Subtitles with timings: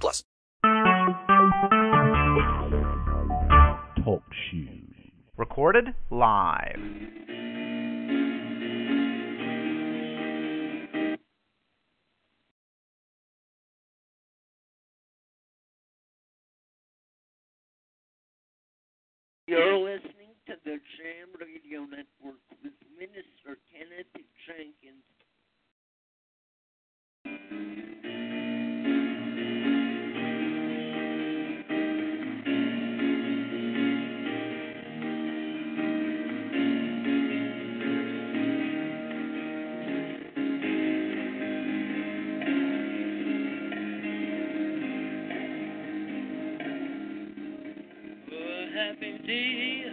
[0.00, 0.24] plus.
[4.04, 4.82] Talk shoes.
[5.36, 6.80] Recorded live.
[19.48, 24.06] You're listening to the Jam Radio Network with Minister Kenneth
[24.46, 25.04] Jenkins.
[49.26, 49.84] Day.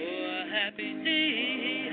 [0.00, 1.88] Oh, a happy day.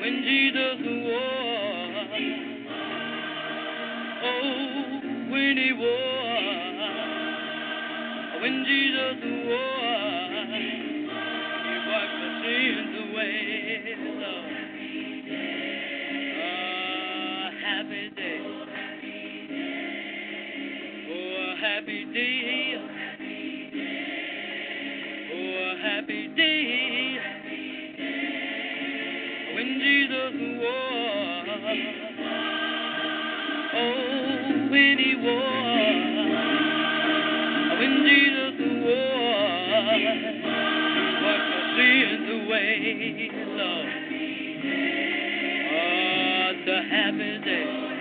[0.00, 2.20] When Jesus was.
[4.22, 6.76] Oh, when he was.
[8.40, 10.48] When Jesus was.
[11.66, 13.34] He wiped the sins away.
[16.38, 16.44] Oh,
[17.42, 18.25] a happy day.
[21.66, 22.74] Happy day.
[25.32, 27.18] Oh, a happy day.
[29.52, 31.48] When Jesus was.
[33.74, 36.06] Oh, when he was.
[37.80, 38.56] When Jesus
[38.86, 40.02] was.
[41.24, 43.88] Wiped the sins away, Lord.
[45.74, 47.95] Oh, a happy day.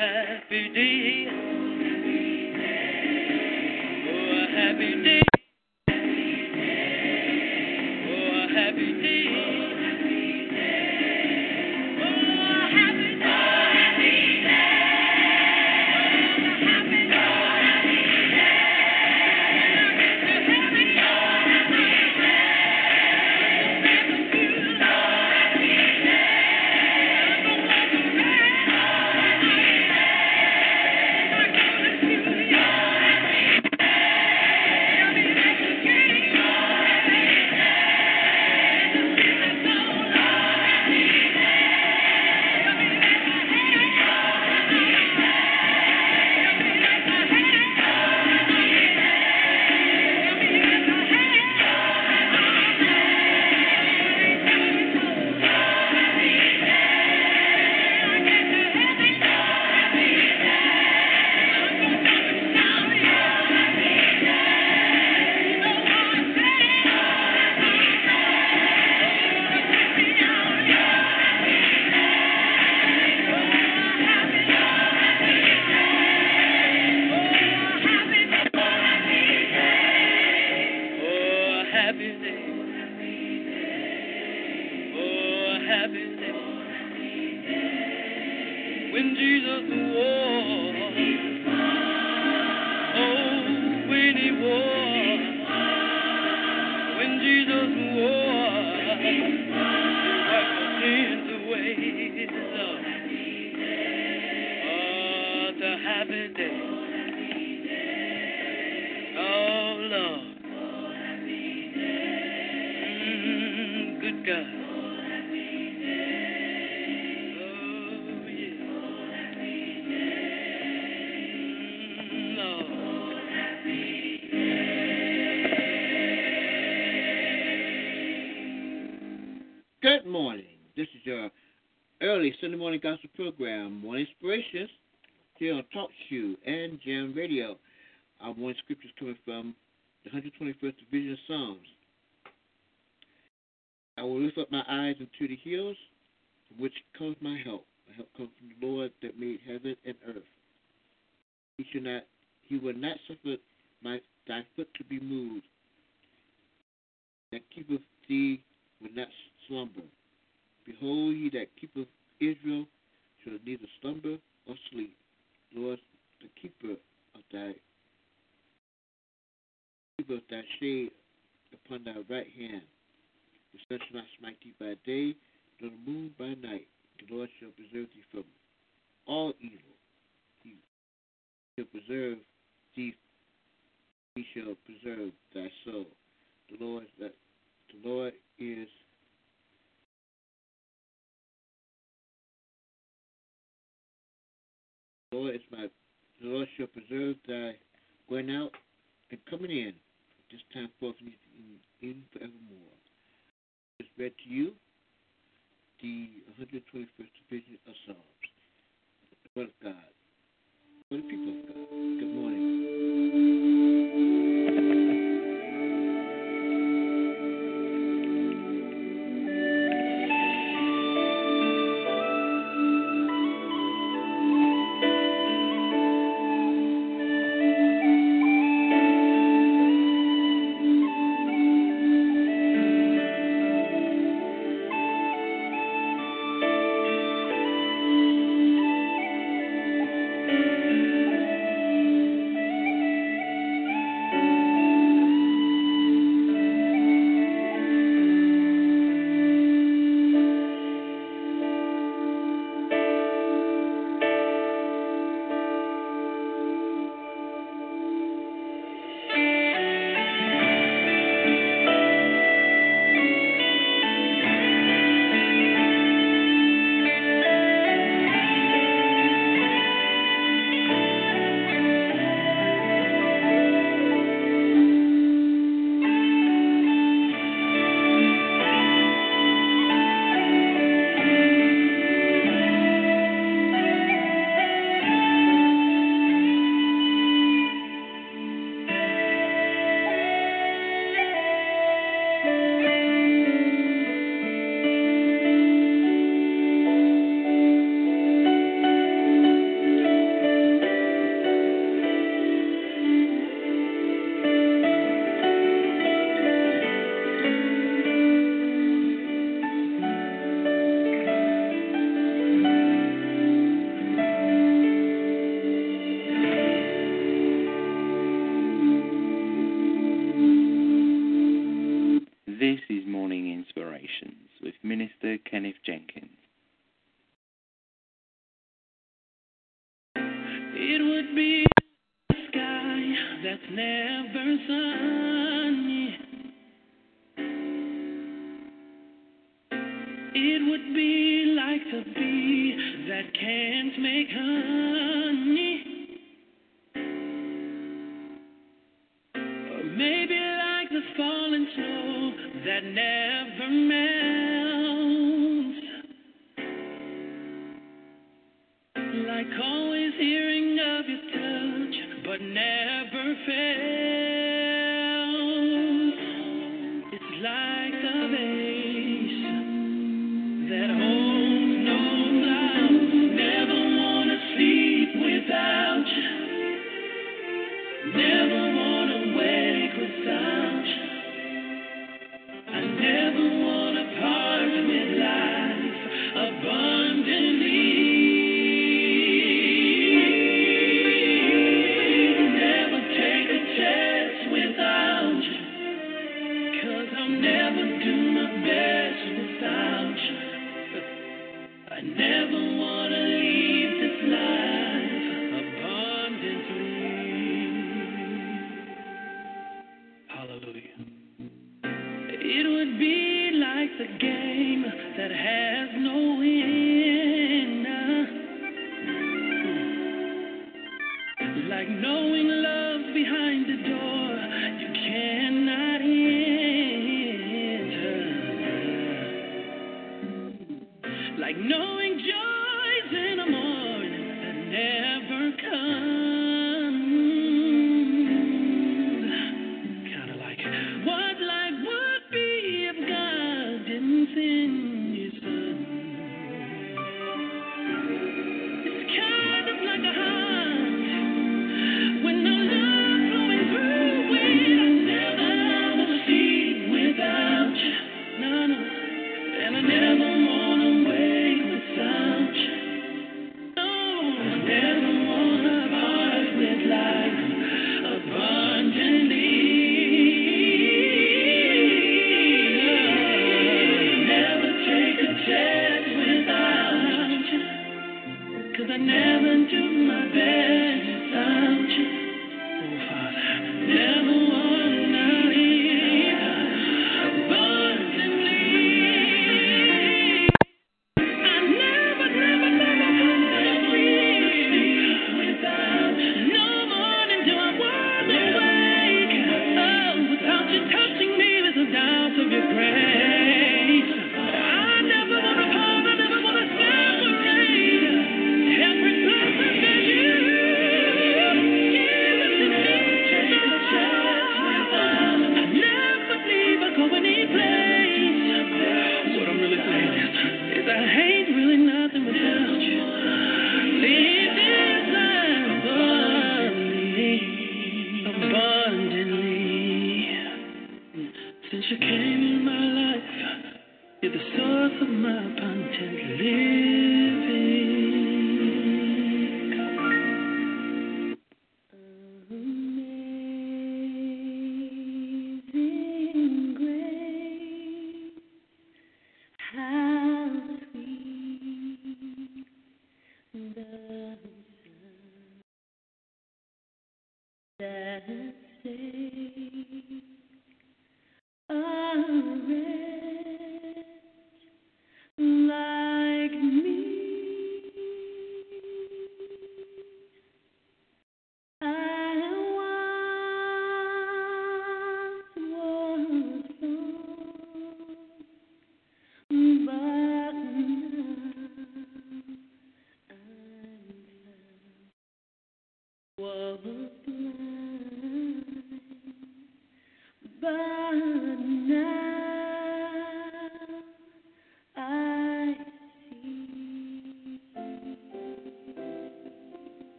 [0.00, 1.26] happy day.
[4.08, 5.29] Oh, a happy day.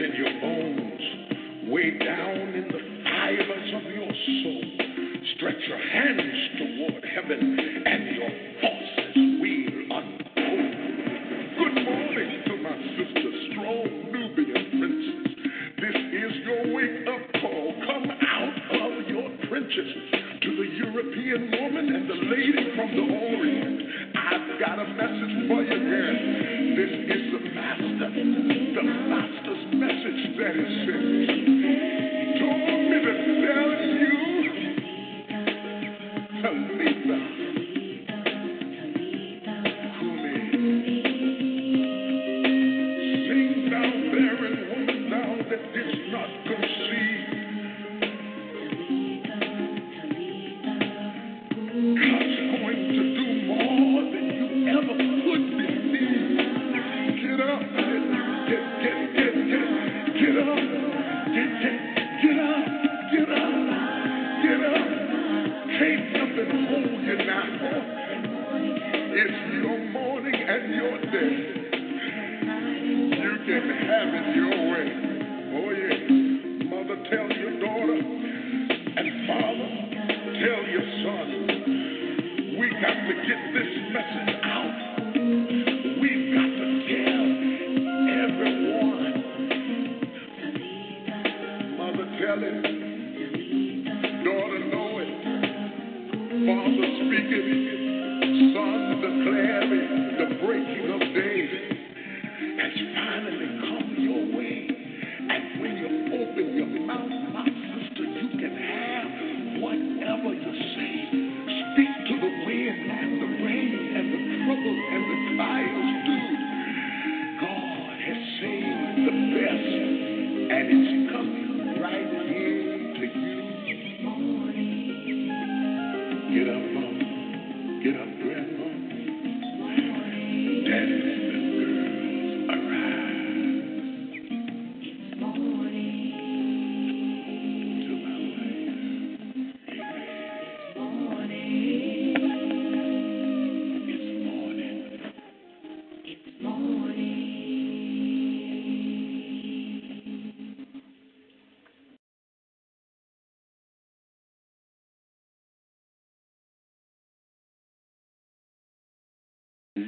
[0.00, 0.59] In your bones,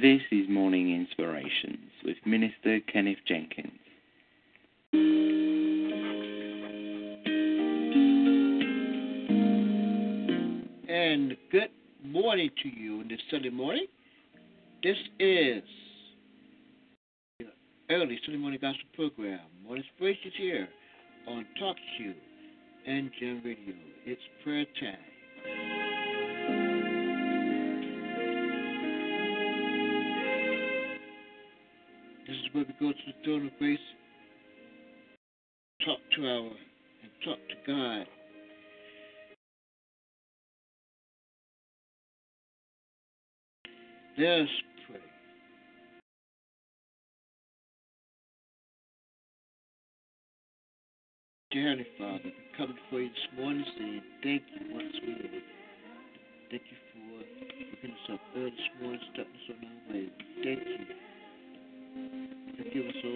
[0.03, 0.42] This is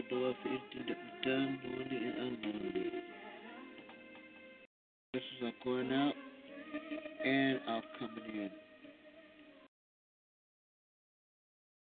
[0.10, 2.92] Lord, for anything that we've done, knowingly and unknowingly.
[5.12, 6.14] Blessings are going out
[7.26, 8.52] and are coming in.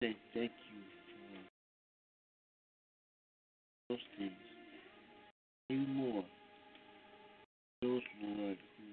[0.03, 0.81] Say thank you
[3.89, 4.33] for those things.
[5.71, 6.25] Even more.
[7.81, 8.85] Those, Lord, who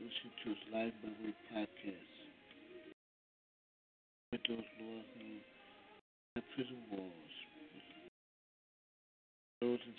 [0.00, 1.10] listen to us live by
[1.52, 2.12] podcast.
[4.32, 5.26] And those, Lord, who
[6.36, 6.76] have prison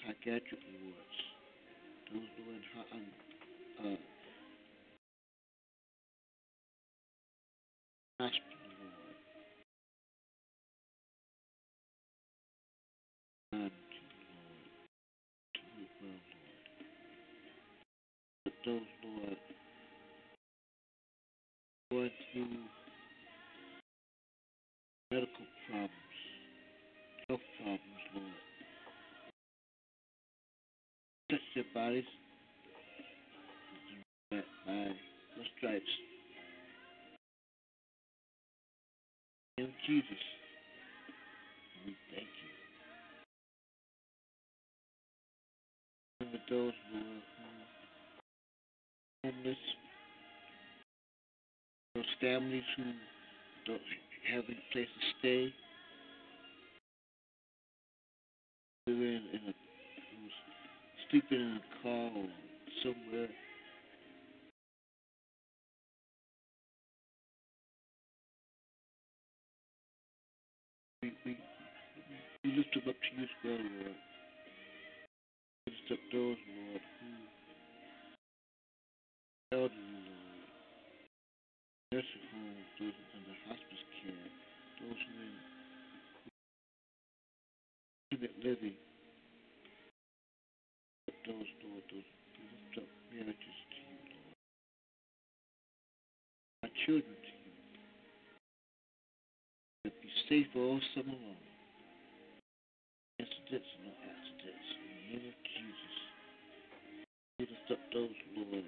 [0.08, 1.18] psychiatric wards.
[2.12, 3.98] Those, Lord, in ho- um,
[8.22, 8.57] uh,
[31.88, 32.04] Bodies
[34.30, 35.94] by by the stripes.
[39.58, 40.24] In Jesus,
[41.86, 42.50] we thank you.
[46.20, 47.22] Remember those, who are
[49.32, 49.62] homeless,
[51.96, 52.84] those families who
[53.66, 53.82] don't
[54.34, 55.54] have any place to stay.
[58.88, 59.67] Living in a, who's
[61.12, 62.10] sleeping in a car
[62.84, 63.30] somewhere.
[71.02, 71.38] We, we,
[72.44, 73.96] we lift them up to you well, Lord.
[75.68, 77.10] Lift up those, Lord, who
[79.54, 79.72] elderly, hmm.
[79.72, 79.72] Lord,
[81.94, 84.28] nursing homes, those under hospice care,
[84.82, 85.14] those who
[88.12, 88.87] are in living,
[91.28, 92.08] those, Lord, those
[92.40, 94.36] lift up marriages to you, Lord.
[96.64, 97.56] Our children to you.
[99.84, 101.44] That be safe all summer long.
[103.20, 104.68] Incidents and no accidents.
[104.80, 105.96] In the name of Jesus.
[107.40, 108.66] Lift up those, Lord,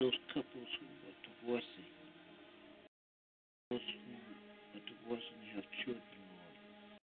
[0.00, 1.90] those couples who are divorcing,
[3.70, 7.00] those who are divorcing and have children, Lord.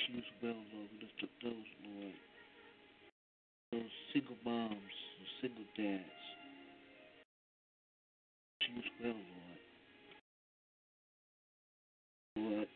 [0.00, 0.75] Choose well, Lord.
[1.16, 1.52] Lift up those,
[1.86, 2.12] Lord,
[3.72, 6.04] those single moms and single dads.
[8.60, 9.14] Choose well,
[12.36, 12.52] Lord.
[12.52, 12.68] Lord,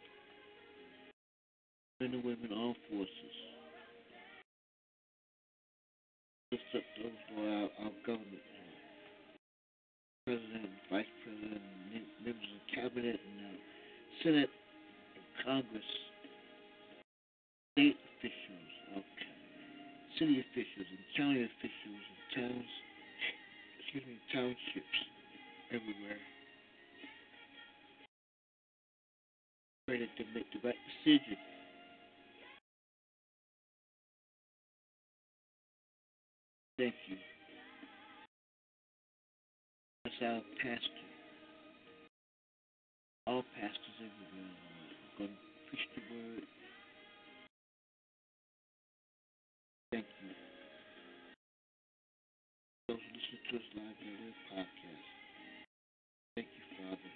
[2.00, 3.36] men and women, armed forces.
[6.52, 8.70] Lift up those, Lord, our, our government, Lord.
[10.26, 11.62] President, Vice President,
[12.24, 13.58] members of the Cabinet, and uh,
[14.22, 14.50] Senate,
[15.14, 16.09] and Congress,
[17.72, 19.32] state officials, okay,
[20.18, 22.70] city officials, and county officials, and towns,
[23.80, 24.98] excuse me, townships
[25.70, 26.20] everywhere.
[29.88, 31.38] Ready to make the right decision.
[36.78, 37.16] Thank you.
[40.04, 41.06] That's our pastor.
[43.26, 44.54] All pastors everywhere.
[45.20, 46.59] We're going to preach the word.
[53.52, 55.06] On their podcast.
[56.36, 57.10] Thank you, Father.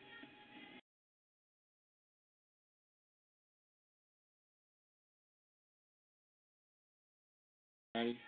[7.95, 8.19] Body,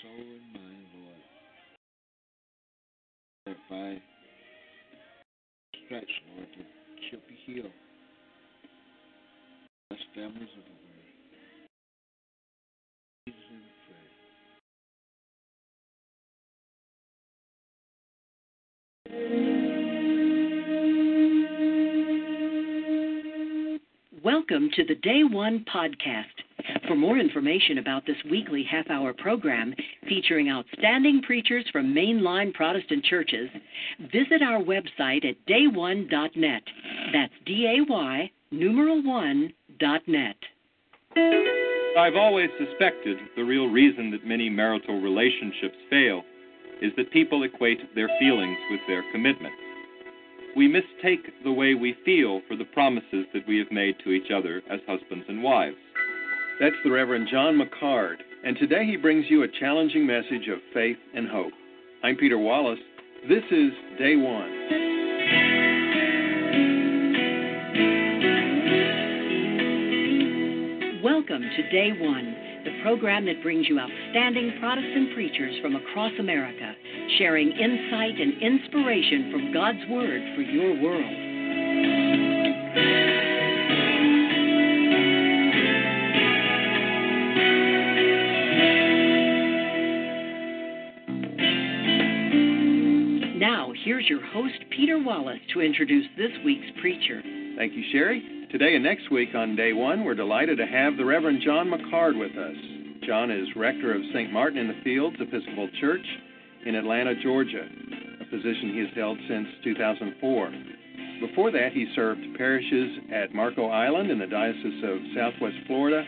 [0.00, 1.22] soul, and mind, Lord.
[3.46, 4.02] That by
[5.86, 6.66] stripes, Lord, that
[7.10, 7.72] she'll be healed.
[9.90, 10.83] Bless families everywhere.
[24.22, 26.24] Welcome to the Day One podcast.
[26.88, 29.74] For more information about this weekly half hour program
[30.08, 33.48] featuring outstanding preachers from mainline Protestant churches,
[34.12, 36.62] visit our website at dayone.net.
[37.12, 40.36] That's D A Y numeral one dot net.
[41.98, 46.22] I've always suspected the real reason that many marital relationships fail
[46.82, 49.56] is that people equate their feelings with their commitments?
[50.56, 54.30] We mistake the way we feel for the promises that we have made to each
[54.30, 55.76] other as husbands and wives.
[56.60, 60.98] That's the Reverend John McCard, and today he brings you a challenging message of faith
[61.14, 61.52] and hope.
[62.04, 62.78] I'm Peter Wallace.
[63.28, 64.50] This is Day One.
[71.02, 72.36] Welcome to Day One,
[72.84, 76.74] program that brings you outstanding Protestant preachers from across America,
[77.16, 81.00] sharing insight and inspiration from God's Word for your world.
[93.40, 97.22] Now, here's your host, Peter Wallace, to introduce this week's preacher.
[97.56, 98.22] Thank you, Sherry.
[98.52, 102.18] Today and next week on day one, we're delighted to have the Reverend John McCard
[102.18, 102.73] with us.
[103.06, 104.32] John is rector of St.
[104.32, 106.06] Martin in the Fields Episcopal Church
[106.64, 107.68] in Atlanta, Georgia,
[108.20, 110.52] a position he has held since 2004.
[111.20, 116.02] Before that, he served parishes at Marco Island in the Diocese of Southwest Florida,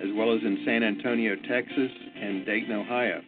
[0.00, 3.20] as well as in San Antonio, Texas, and Dayton, Ohio.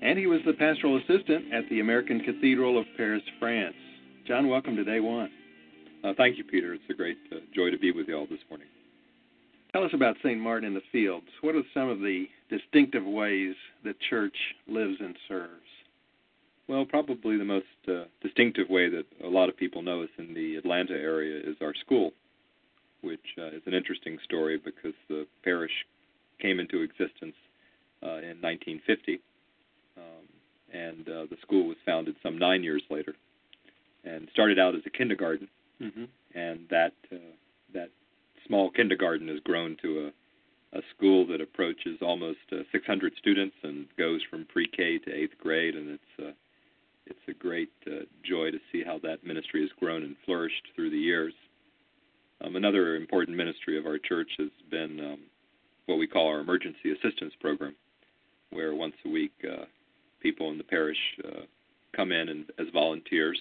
[0.00, 3.74] And he was the pastoral assistant at the American Cathedral of Paris, France.
[4.26, 5.30] John, welcome to day one.
[6.04, 6.74] Uh, thank you, Peter.
[6.74, 8.68] It's a great uh, joy to be with you all this morning.
[9.72, 10.38] Tell us about St.
[10.38, 11.26] Martin in the Fields.
[11.40, 13.54] What are some of the distinctive ways
[13.84, 14.36] the church
[14.68, 15.62] lives and serves?
[16.68, 20.34] Well, probably the most uh, distinctive way that a lot of people know us in
[20.34, 22.12] the Atlanta area is our school,
[23.02, 25.72] which uh, is an interesting story because the parish
[26.40, 27.34] came into existence
[28.02, 29.20] uh, in 1950,
[29.96, 30.02] um,
[30.72, 33.14] and uh, the school was founded some nine years later,
[34.04, 35.48] and started out as a kindergarten,
[35.82, 36.04] Mm-hmm.
[36.36, 37.16] and that uh,
[37.74, 37.88] that
[38.46, 40.10] small kindergarten has grown to
[40.72, 45.38] a, a school that approaches almost uh, 600 students and goes from pre-K to eighth
[45.38, 46.32] grade, and it's uh,
[47.06, 50.90] it's a great uh, joy to see how that ministry has grown and flourished through
[50.90, 51.34] the years.
[52.40, 55.18] Um, another important ministry of our church has been um,
[55.86, 57.74] what we call our emergency assistance program,
[58.50, 59.64] where once a week uh,
[60.20, 61.42] people in the parish uh,
[61.94, 63.40] come in and, as volunteers,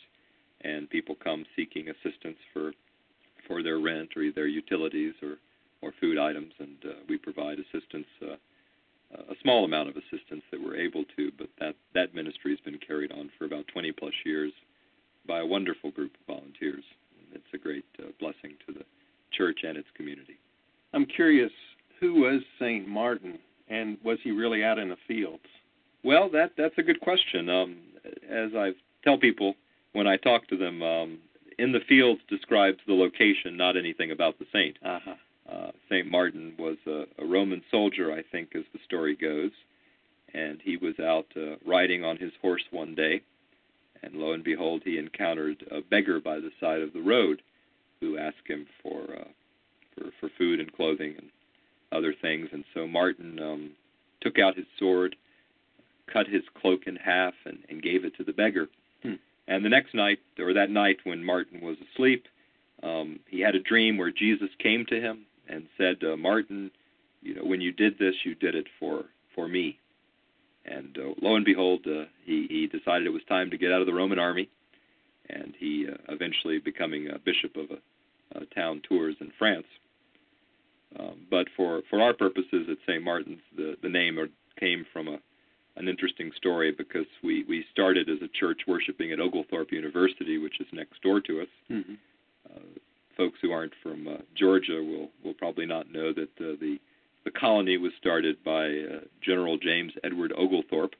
[0.61, 2.73] and people come seeking assistance for
[3.51, 5.35] for their rent or their utilities or
[5.83, 8.07] or food items, and uh, we provide assistance.
[8.21, 8.35] Uh,
[9.29, 12.79] a small amount of assistance that we're able to, but that that ministry has been
[12.79, 14.53] carried on for about 20 plus years
[15.27, 16.83] by a wonderful group of volunteers.
[17.33, 18.85] It's a great uh, blessing to the
[19.33, 20.37] church and its community.
[20.93, 21.51] I'm curious,
[21.99, 22.87] who was St.
[22.87, 23.37] Martin,
[23.69, 25.43] and was he really out in the fields?
[26.03, 27.49] Well, that that's a good question.
[27.49, 27.77] Um,
[28.29, 28.71] as I
[29.03, 29.55] tell people
[29.91, 31.19] when I talk to them, um,
[31.61, 34.77] in the fields describes the location, not anything about the saint.
[34.83, 35.13] Uh-huh.
[35.51, 39.51] Uh, Saint Martin was a, a Roman soldier, I think, as the story goes,
[40.33, 43.21] and he was out uh, riding on his horse one day,
[44.01, 47.41] and lo and behold, he encountered a beggar by the side of the road,
[47.99, 49.27] who asked him for uh,
[49.93, 51.29] for for food and clothing and
[51.91, 53.71] other things, and so Martin um,
[54.21, 55.15] took out his sword,
[56.11, 58.67] cut his cloak in half, and, and gave it to the beggar.
[59.51, 62.25] And the next night, or that night when Martin was asleep,
[62.83, 66.71] um, he had a dream where Jesus came to him and said, uh, "Martin,
[67.21, 69.03] you know, when you did this, you did it for
[69.35, 69.77] for me."
[70.63, 73.81] And uh, lo and behold, uh, he he decided it was time to get out
[73.81, 74.47] of the Roman army,
[75.29, 79.67] and he uh, eventually becoming a bishop of a, a town Tours in France.
[80.97, 83.03] Um, but for for our purposes at St.
[83.03, 84.17] Martin's, the the name
[84.57, 85.19] came from a
[85.75, 90.59] an interesting story because we we started as a church worshiping at Oglethorpe University, which
[90.59, 91.47] is next door to us.
[91.69, 91.93] Mm-hmm.
[92.49, 92.59] Uh,
[93.15, 96.77] folks who aren't from uh, Georgia will will probably not know that uh, the
[97.23, 100.95] the colony was started by uh, General James Edward Oglethorpe,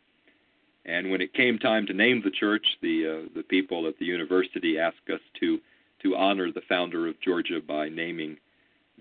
[0.86, 4.05] and when it came time to name the church, the uh, the people at the
[4.05, 5.59] university asked us to
[6.03, 8.38] to honor the founder of Georgia by naming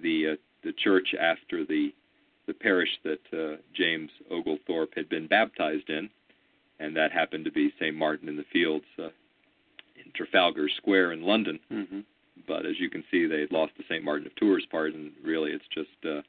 [0.03, 1.93] the uh, the church after the
[2.47, 6.09] the parish that uh, James Oglethorpe had been baptized in,
[6.79, 7.95] and that happened to be St.
[7.95, 9.05] Martin in the Fields uh,
[9.97, 11.61] in Trafalgar Square in London.
[11.71, 12.01] Mm-hmm.
[12.49, 14.03] But as you can see, they had lost the St.
[14.03, 16.23] Martin of Tours part, and really it's just uh,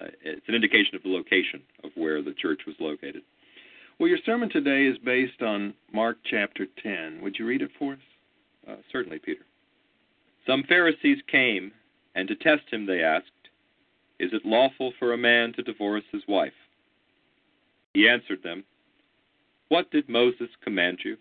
[0.00, 3.22] uh, it's an indication of the location of where the church was located.
[3.98, 7.20] Well, your sermon today is based on Mark chapter 10.
[7.22, 7.98] Would you read it for us?
[8.68, 9.42] Uh, certainly, Peter.
[10.46, 11.70] Some Pharisees came,
[12.14, 13.26] and to test him they asked,
[14.24, 16.54] Is it lawful for a man to divorce his wife?
[17.92, 18.64] He answered them,
[19.68, 21.18] What did Moses command you?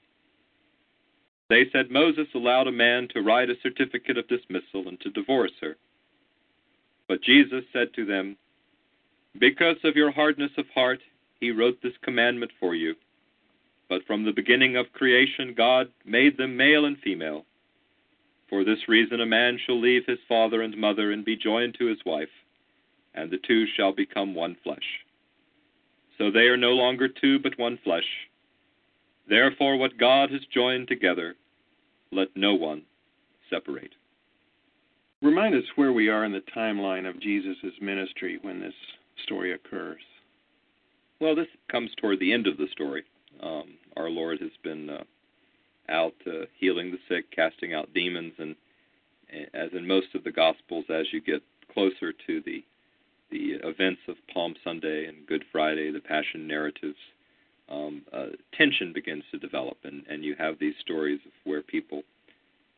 [1.50, 5.52] They said Moses allowed a man to write a certificate of dismissal and to divorce
[5.60, 5.76] her.
[7.10, 8.38] But Jesus said to them,
[9.38, 11.02] Because of your hardness of heart,
[11.42, 12.96] he wrote this commandment for you.
[13.90, 17.44] But from the beginning of creation, God made them male and female.
[18.50, 21.88] For this reason, a man shall leave his father and mother and be joined to
[21.88, 22.30] his wife,
[23.16, 25.06] and the two shall become one flesh.
[26.18, 28.06] So they are no longer two, but one flesh.
[29.28, 31.36] Therefore, what God has joined together,
[32.12, 32.84] let no one
[33.50, 33.94] separate.
[35.22, 38.74] Remind us where we are in the timeline of Jesus' ministry when this
[39.26, 40.02] story occurs?
[41.20, 43.04] Well, this comes toward the end of the story.
[43.42, 45.04] Um, our Lord has been uh,
[45.90, 48.56] out uh, healing the sick, casting out demons, and
[49.54, 51.42] as in most of the Gospels, as you get
[51.74, 52.64] closer to the
[53.34, 56.98] the events of Palm Sunday and Good Friday, the Passion narratives,
[57.68, 62.04] um, uh, tension begins to develop, and, and you have these stories of where people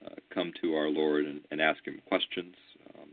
[0.05, 2.55] uh, come to our Lord and, and ask Him questions,
[2.97, 3.09] um,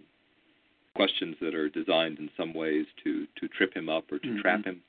[0.95, 4.41] questions that are designed in some ways to to trip Him up or to Mhm.
[4.41, 4.81] trap Him.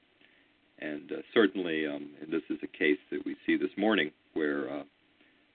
[0.79, 4.69] And uh, certainly, um, and this is a case that we see this morning where
[4.69, 4.83] uh,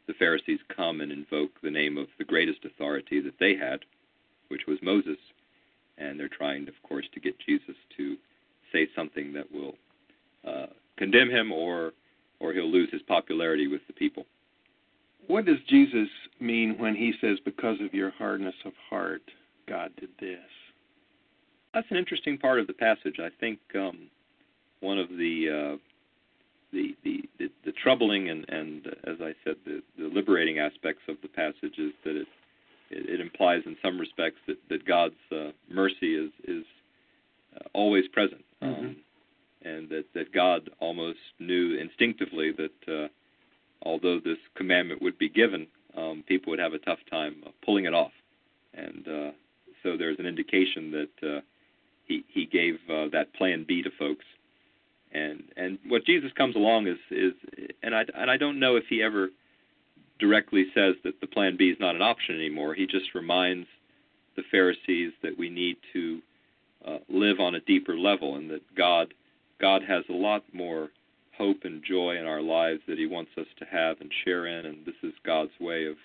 [0.09, 3.81] the Pharisees come and invoke the name of the greatest authority that they had,
[4.49, 5.19] which was Moses,
[5.99, 8.17] and they're trying, of course, to get Jesus to
[8.73, 9.75] say something that will
[10.47, 11.93] uh, condemn him, or
[12.41, 14.25] or he'll lose his popularity with the people.
[15.27, 16.09] What does Jesus
[16.41, 19.23] mean when he says, Because of your hardness of heart,
[19.69, 20.39] God did this?
[21.75, 23.17] That's an interesting part of the passage.
[23.21, 24.09] I think um,
[24.81, 25.77] one of the, uh,
[26.73, 31.03] the, the the the troubling and and uh, as I said, the, the liberating aspects
[31.09, 32.27] of the passage is that it
[32.91, 36.65] it, it implies in some respects that that God's uh, mercy is is
[37.57, 38.97] uh, always present, um,
[39.63, 43.09] and that that God almost knew instinctively that uh,
[43.83, 45.67] although this commandment would be given,
[45.97, 48.13] um, people would have a tough time uh, pulling it off,
[48.75, 49.31] and uh,
[49.83, 51.41] so there's an indication that uh,
[52.07, 54.25] he he gave uh, that plan B to folks,
[55.13, 57.33] and and what Jesus comes along is is
[57.83, 59.29] and I and I don't know if he ever
[60.19, 62.75] directly says that the plan B is not an option anymore.
[62.75, 63.67] He just reminds
[64.37, 66.21] the Pharisees that we need to
[66.87, 69.15] uh, live on a deeper level, and that God
[69.61, 70.91] God has a lot more
[71.37, 74.67] hope and joy in our lives that He wants us to have and share in,
[74.67, 75.97] and this is God's way of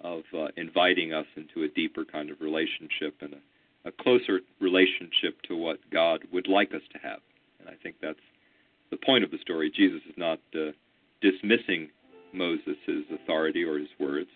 [0.00, 5.40] of uh, inviting us into a deeper kind of relationship and a, a closer relationship
[5.48, 7.18] to what God would like us to have.
[7.58, 8.18] And I think that's
[8.90, 9.72] the point of the story.
[9.74, 10.70] Jesus is not uh,
[11.20, 11.88] dismissing
[12.32, 12.76] Moses'
[13.12, 14.28] authority or his words,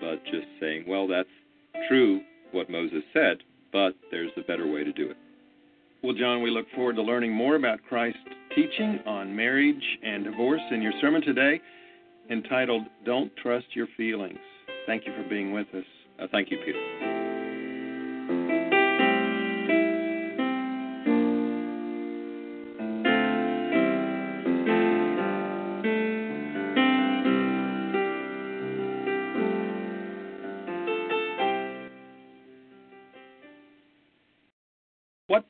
[0.00, 1.28] but just saying, well, that's
[1.88, 2.20] true
[2.52, 3.38] what Moses said,
[3.72, 5.16] but there's a better way to do it.
[6.02, 8.18] Well, John, we look forward to learning more about Christ's
[8.54, 11.60] teaching on marriage and divorce in your sermon today
[12.30, 14.38] entitled Don't Trust Your Feelings.
[14.86, 15.84] Thank you for being with us.
[16.20, 17.15] Uh, thank you, Peter.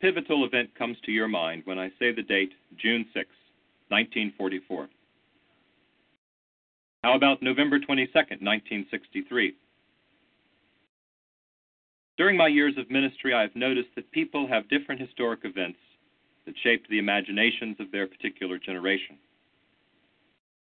[0.07, 3.27] Pivotal event comes to your mind when I say the date June 6,
[3.89, 4.89] 1944?
[7.03, 9.55] How about November 22, 1963?
[12.17, 15.81] During my years of ministry, I have noticed that people have different historic events
[16.47, 19.19] that shaped the imaginations of their particular generation.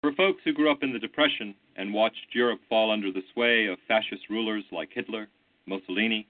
[0.01, 3.65] For folks who grew up in the Depression and watched Europe fall under the sway
[3.65, 5.27] of fascist rulers like Hitler,
[5.65, 6.27] Mussolini,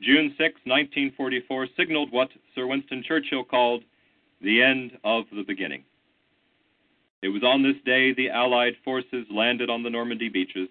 [0.00, 3.82] June 6, 1944 signaled what Sir Winston Churchill called
[4.40, 5.84] the end of the beginning.
[7.20, 10.68] It was on this day the Allied forces landed on the Normandy beaches,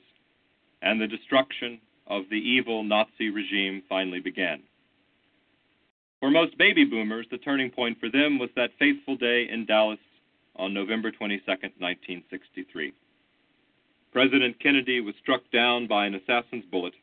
[0.81, 4.63] and the destruction of the evil Nazi regime finally began.
[6.21, 9.99] For most baby boomers, the turning point for them was that fateful day in Dallas
[10.55, 12.93] on November 22, 1963.
[14.13, 16.93] President Kennedy was struck down by an assassin's bullet,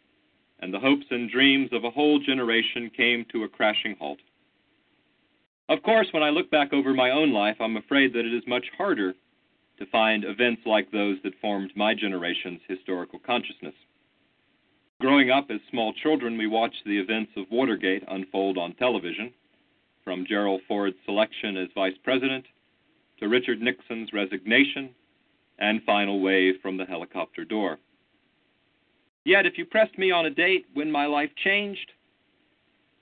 [0.60, 4.18] and the hopes and dreams of a whole generation came to a crashing halt.
[5.68, 8.42] Of course, when I look back over my own life, I'm afraid that it is
[8.46, 9.14] much harder
[9.78, 13.74] to find events like those that formed my generation's historical consciousness.
[15.00, 19.32] Growing up as small children, we watched the events of Watergate unfold on television,
[20.04, 22.44] from Gerald Ford's selection as vice president
[23.18, 24.90] to Richard Nixon's resignation
[25.58, 27.78] and final wave from the helicopter door.
[29.24, 31.92] Yet, if you pressed me on a date when my life changed,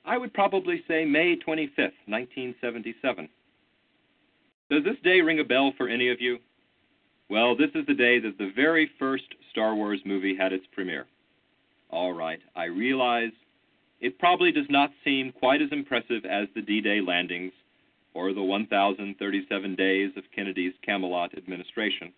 [0.04, 3.28] I would probably say May 25th, 1977.
[4.70, 6.38] Does this day ring a bell for any of you?
[7.28, 11.06] Well, this is the day that the very first Star Wars movie had its premiere.
[11.90, 13.32] All right, I realize
[14.00, 17.52] it probably does not seem quite as impressive as the D Day landings
[18.14, 22.12] or the 1,037 days of Kennedy's Camelot administration.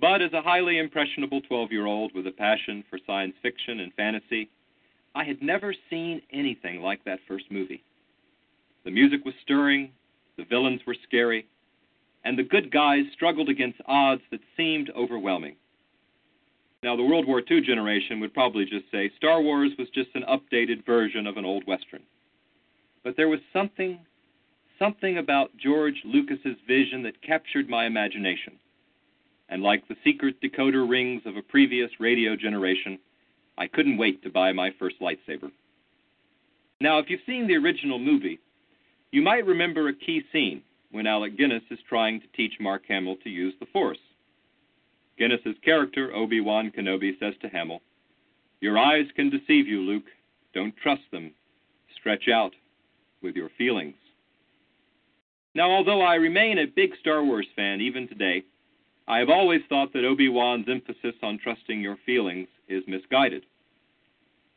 [0.00, 3.92] But as a highly impressionable 12 year old with a passion for science fiction and
[3.94, 4.48] fantasy,
[5.14, 7.82] I had never seen anything like that first movie.
[8.84, 9.90] The music was stirring,
[10.36, 11.46] the villains were scary,
[12.24, 15.56] and the good guys struggled against odds that seemed overwhelming.
[16.82, 20.22] Now, the World War II generation would probably just say Star Wars was just an
[20.28, 22.02] updated version of an old Western.
[23.02, 23.98] but there was something
[24.78, 28.58] something about George Lucas's vision that captured my imagination.
[29.48, 32.98] And like the secret decoder rings of a previous radio generation,
[33.56, 35.50] I couldn't wait to buy my first lightsaber.
[36.80, 38.38] Now, if you've seen the original movie,
[39.10, 43.16] you might remember a key scene when Alec Guinness is trying to teach Mark Hamill
[43.24, 43.98] to use the Force.
[45.18, 47.80] Guinness's character, Obi-Wan Kenobi, says to Hamill,
[48.60, 50.06] Your eyes can deceive you, Luke.
[50.54, 51.32] Don't trust them.
[51.98, 52.52] Stretch out
[53.22, 53.96] with your feelings.
[55.54, 58.44] Now, although I remain a big Star Wars fan even today,
[59.08, 63.46] I have always thought that Obi Wan's emphasis on trusting your feelings is misguided.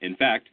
[0.01, 0.49] In fact,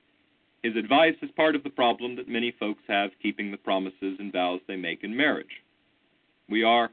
[0.62, 4.32] his advice is part of the problem that many folks have keeping the promises and
[4.32, 5.62] vows they make in marriage.
[6.48, 6.90] We are,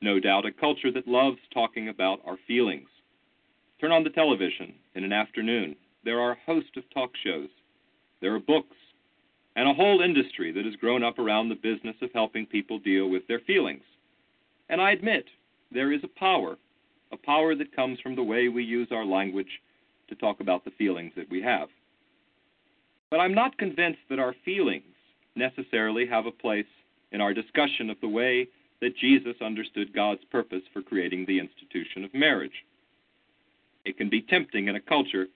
[0.00, 2.88] no doubt, a culture that loves talking about our feelings.
[3.80, 5.74] Turn on the television in an afternoon.
[6.04, 7.48] There are a host of talk shows.
[8.20, 8.76] There are books,
[9.56, 13.08] and a whole industry that has grown up around the business of helping people deal
[13.08, 13.82] with their feelings.
[14.68, 15.24] And I admit,
[15.72, 16.56] there is a power,
[17.12, 19.60] a power that comes from the way we use our language
[20.08, 21.68] to talk about the feelings that we have.
[23.10, 24.84] But I'm not convinced that our feelings
[25.36, 26.66] necessarily have a place
[27.12, 28.48] in our discussion of the way
[28.80, 32.64] that Jesus understood God's purpose for creating the institution of marriage.
[33.84, 35.26] It can be tempting in a culture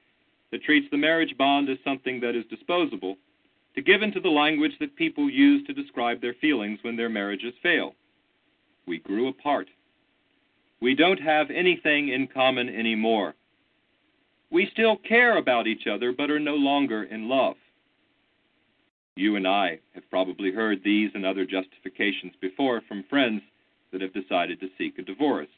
[0.50, 3.16] that treats the marriage bond as something that is disposable
[3.74, 7.54] to give into the language that people use to describe their feelings when their marriages
[7.62, 7.94] fail.
[8.86, 9.68] We grew apart.
[10.80, 13.34] We don't have anything in common anymore.
[14.50, 17.56] We still care about each other, but are no longer in love.
[19.16, 23.42] You and I have probably heard these and other justifications before from friends
[23.92, 25.48] that have decided to seek a divorce.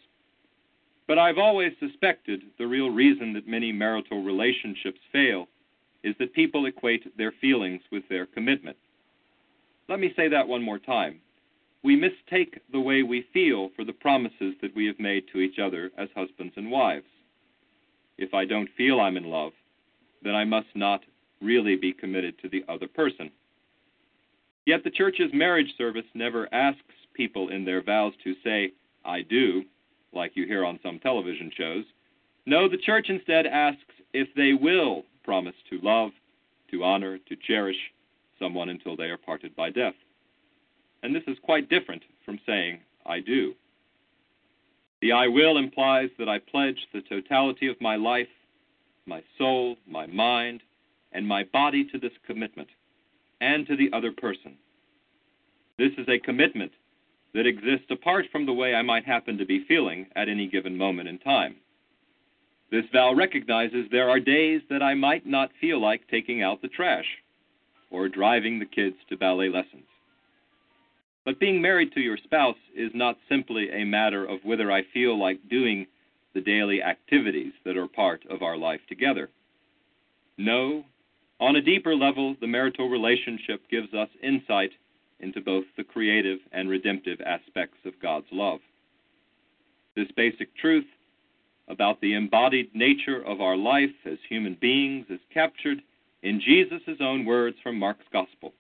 [1.06, 5.48] But I've always suspected the real reason that many marital relationships fail
[6.02, 8.76] is that people equate their feelings with their commitment.
[9.88, 11.20] Let me say that one more time.
[11.82, 15.58] We mistake the way we feel for the promises that we have made to each
[15.58, 17.06] other as husbands and wives.
[18.18, 19.52] If I don't feel I'm in love,
[20.22, 21.00] then I must not
[21.40, 23.30] really be committed to the other person.
[24.66, 26.82] Yet the church's marriage service never asks
[27.14, 28.72] people in their vows to say,
[29.04, 29.62] I do,
[30.12, 31.84] like you hear on some television shows.
[32.44, 33.80] No, the church instead asks
[34.12, 36.10] if they will promise to love,
[36.70, 37.76] to honor, to cherish
[38.38, 39.94] someone until they are parted by death.
[41.02, 43.54] And this is quite different from saying, I do.
[45.00, 48.28] The I will implies that I pledge the totality of my life,
[49.06, 50.62] my soul, my mind,
[51.12, 52.68] and my body to this commitment
[53.40, 54.56] and to the other person.
[55.78, 56.72] This is a commitment
[57.32, 60.76] that exists apart from the way I might happen to be feeling at any given
[60.76, 61.56] moment in time.
[62.70, 66.68] This vow recognizes there are days that I might not feel like taking out the
[66.68, 67.06] trash
[67.90, 69.86] or driving the kids to ballet lessons.
[71.30, 75.16] But being married to your spouse is not simply a matter of whether I feel
[75.16, 75.86] like doing
[76.34, 79.30] the daily activities that are part of our life together.
[80.38, 80.84] No,
[81.38, 84.72] on a deeper level, the marital relationship gives us insight
[85.20, 88.58] into both the creative and redemptive aspects of God's love.
[89.94, 90.86] This basic truth
[91.68, 95.80] about the embodied nature of our life as human beings is captured
[96.24, 98.52] in Jesus' own words from Mark's Gospel.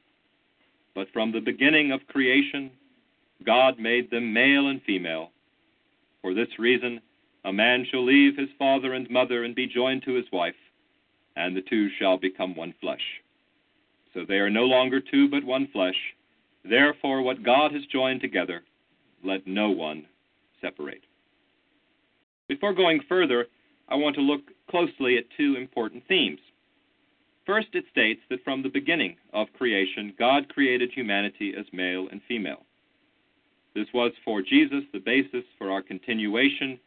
[0.94, 2.70] But from the beginning of creation,
[3.44, 5.30] God made them male and female.
[6.22, 7.00] For this reason,
[7.44, 10.54] a man shall leave his father and mother and be joined to his wife,
[11.36, 13.00] and the two shall become one flesh.
[14.12, 15.96] So they are no longer two, but one flesh.
[16.64, 18.62] Therefore, what God has joined together,
[19.24, 20.06] let no one
[20.60, 21.04] separate.
[22.48, 23.46] Before going further,
[23.88, 26.40] I want to look closely at two important themes.
[27.46, 32.20] First, it states that from the beginning of creation, God created humanity as male and
[32.28, 32.64] female.
[33.74, 36.78] This was for Jesus the basis for our continuation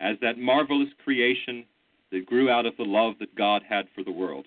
[0.00, 1.64] as that marvelous creation
[2.10, 4.46] that grew out of the love that God had for the world.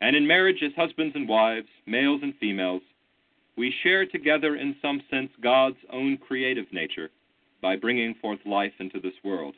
[0.00, 2.82] And in marriage, as husbands and wives, males and females,
[3.56, 7.10] we share together in some sense God's own creative nature
[7.60, 9.54] by bringing forth life into this world.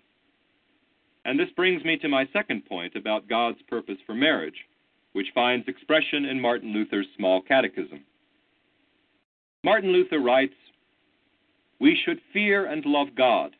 [1.24, 4.66] And this brings me to my second point about God's purpose for marriage,
[5.12, 8.04] which finds expression in Martin Luther's Small Catechism.
[9.64, 10.54] Martin Luther writes,
[11.80, 13.52] We should fear and love God,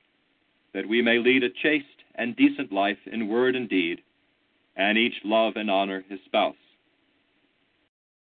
[0.75, 4.01] that we may lead a chaste and decent life in word and deed,
[4.77, 6.57] and each love and honor his spouse.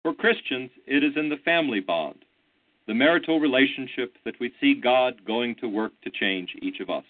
[0.03, 2.25] For Christians, it is in the family bond,
[2.87, 7.05] the marital relationship, that we see God going to work to change each of us.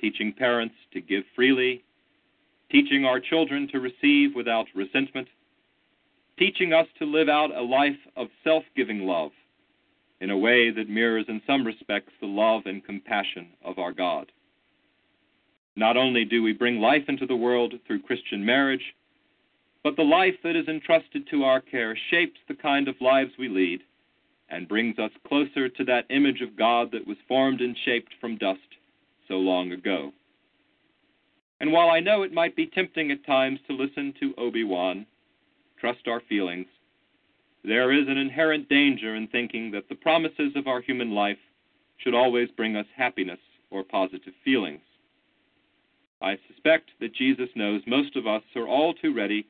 [0.00, 1.84] Teaching parents to give freely,
[2.70, 5.28] teaching our children to receive without resentment,
[6.38, 9.30] teaching us to live out a life of self giving love
[10.20, 14.30] in a way that mirrors, in some respects, the love and compassion of our God.
[15.76, 18.94] Not only do we bring life into the world through Christian marriage,
[19.84, 23.48] but the life that is entrusted to our care shapes the kind of lives we
[23.48, 23.80] lead
[24.50, 28.38] and brings us closer to that image of God that was formed and shaped from
[28.38, 28.60] dust
[29.28, 30.12] so long ago.
[31.60, 35.06] And while I know it might be tempting at times to listen to Obi Wan,
[35.80, 36.66] trust our feelings,
[37.64, 41.38] there is an inherent danger in thinking that the promises of our human life
[41.98, 43.40] should always bring us happiness
[43.70, 44.80] or positive feelings.
[46.22, 49.46] I suspect that Jesus knows most of us are all too ready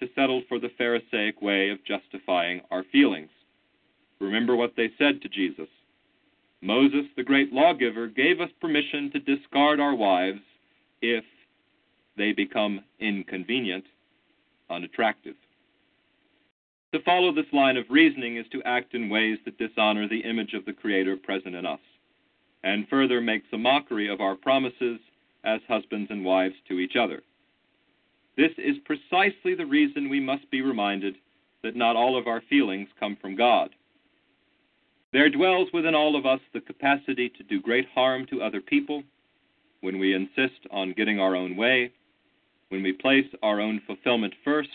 [0.00, 3.30] to settle for the Pharisaic way of justifying our feelings.
[4.20, 5.68] Remember what they said to Jesus.
[6.60, 10.40] Moses, the great lawgiver, gave us permission to discard our wives
[11.00, 11.24] if
[12.16, 13.84] they become inconvenient,
[14.70, 15.36] unattractive.
[16.92, 20.52] To follow this line of reasoning is to act in ways that dishonor the image
[20.52, 21.80] of the Creator present in us,
[22.62, 25.00] and further makes a mockery of our promises
[25.44, 27.22] as husbands and wives to each other.
[28.36, 31.16] This is precisely the reason we must be reminded
[31.62, 33.70] that not all of our feelings come from God.
[35.12, 39.02] There dwells within all of us the capacity to do great harm to other people
[39.80, 41.92] when we insist on getting our own way,
[42.72, 44.70] when we place our own fulfillment first,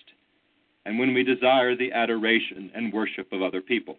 [0.86, 3.98] and when we desire the adoration and worship of other people.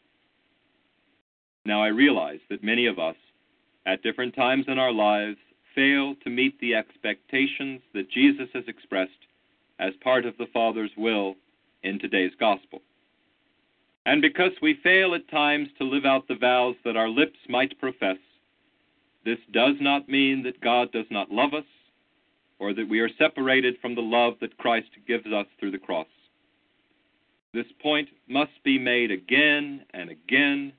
[1.66, 3.16] Now, I realize that many of us,
[3.86, 5.38] at different times in our lives,
[5.74, 9.10] fail to meet the expectations that Jesus has expressed
[9.80, 11.34] as part of the Father's will
[11.82, 12.80] in today's gospel.
[14.06, 17.76] And because we fail at times to live out the vows that our lips might
[17.80, 18.18] profess,
[19.24, 21.64] this does not mean that God does not love us
[22.58, 26.06] or that we are separated from the love that Christ gives us through the cross.
[27.54, 30.72] This point must be made again and again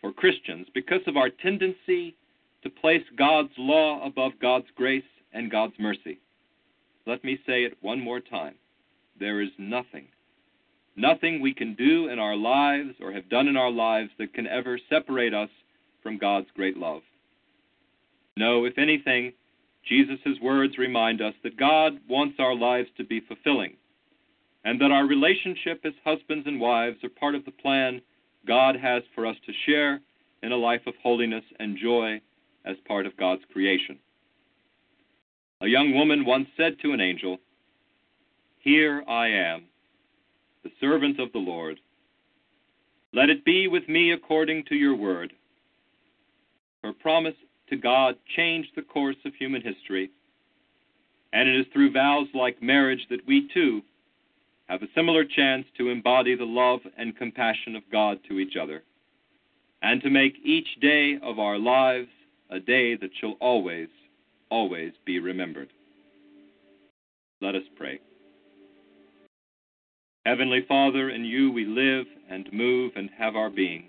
[0.00, 2.14] for Christians because of our tendency
[2.62, 5.02] to place God's law above God's grace
[5.32, 6.18] and God's mercy.
[7.06, 8.54] Let me say it one more time.
[9.18, 10.06] There is nothing,
[10.96, 14.46] nothing we can do in our lives or have done in our lives that can
[14.46, 15.50] ever separate us
[16.02, 17.02] from God's great love.
[18.36, 19.32] No, if anything,
[19.88, 23.76] Jesus' words remind us that God wants our lives to be fulfilling,
[24.64, 28.00] and that our relationship as husbands and wives are part of the plan
[28.46, 30.00] God has for us to share
[30.42, 32.20] in a life of holiness and joy
[32.64, 33.98] as part of God's creation.
[35.60, 37.38] A young woman once said to an angel,
[38.58, 39.64] Here I am,
[40.62, 41.78] the servant of the Lord.
[43.12, 45.32] Let it be with me according to your word.
[46.82, 47.34] Her promise
[47.70, 50.10] to God changed the course of human history,
[51.32, 53.82] and it is through vows like marriage that we too
[54.68, 58.82] have a similar chance to embody the love and compassion of God to each other,
[59.82, 62.08] and to make each day of our lives
[62.50, 63.88] a day that shall always
[64.50, 65.68] always be remembered.
[67.40, 67.98] Let us pray.
[70.24, 73.88] Heavenly Father, in you we live and move and have our being.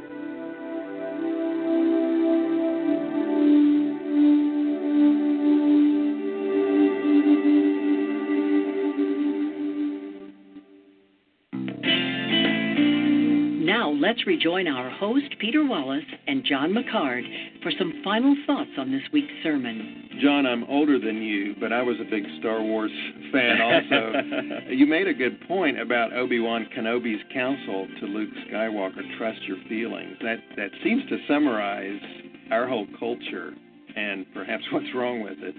[14.11, 17.23] Let's rejoin our host, Peter Wallace, and John McCard
[17.63, 20.09] for some final thoughts on this week's sermon.
[20.21, 22.91] John, I'm older than you, but I was a big Star Wars
[23.31, 24.69] fan also.
[24.69, 30.17] you made a good point about Obi-Wan Kenobi's counsel to Luke Skywalker, trust your feelings.
[30.21, 32.01] That that seems to summarize
[32.51, 33.53] our whole culture
[33.95, 35.55] and perhaps what's wrong with it.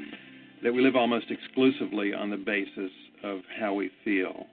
[0.62, 2.92] That we live almost exclusively on the basis
[3.24, 4.44] of how we feel.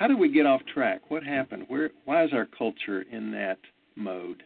[0.00, 1.02] Uh, how did we get off track?
[1.08, 1.64] What happened?
[1.68, 3.58] Where why is our culture in that
[3.96, 4.42] mode?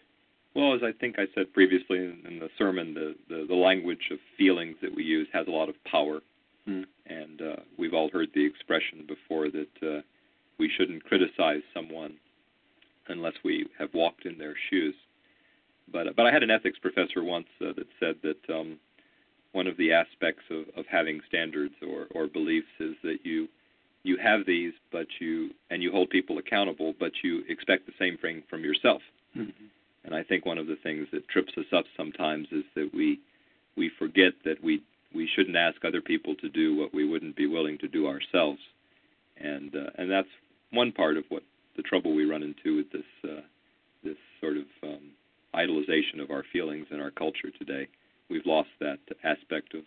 [0.55, 4.11] Well, as I think I said previously in, in the sermon, the, the, the language
[4.13, 6.21] of feelings that we use has a lot of power.
[6.65, 6.83] Hmm.
[7.07, 10.01] And uh, we've all heard the expression before that uh,
[10.59, 12.15] we shouldn't criticize someone
[13.09, 14.95] unless we have walked in their shoes.
[15.93, 18.79] But but I had an ethics professor once uh, that said that um,
[19.53, 23.49] one of the aspects of, of having standards or, or beliefs is that you
[24.05, 28.17] you have these, but you and you hold people accountable, but you expect the same
[28.19, 29.03] thing from yourself.
[29.37, 29.65] Mm-hmm.
[30.05, 33.19] And I think one of the things that trips us up sometimes is that we
[33.77, 34.83] we forget that we
[35.15, 38.61] we shouldn't ask other people to do what we wouldn't be willing to do ourselves,
[39.39, 40.29] and uh, and that's
[40.71, 41.43] one part of what
[41.77, 43.41] the trouble we run into with this uh,
[44.05, 45.11] this sort of um,
[45.55, 47.89] idolization of our feelings in our culture today.
[48.29, 49.85] We've lost that aspect of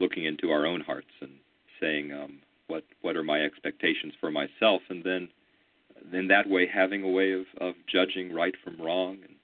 [0.00, 1.32] looking into our own hearts and
[1.80, 2.38] saying um,
[2.68, 5.28] what what are my expectations for myself, and then
[6.12, 9.34] in that way having a way of, of judging right from wrong and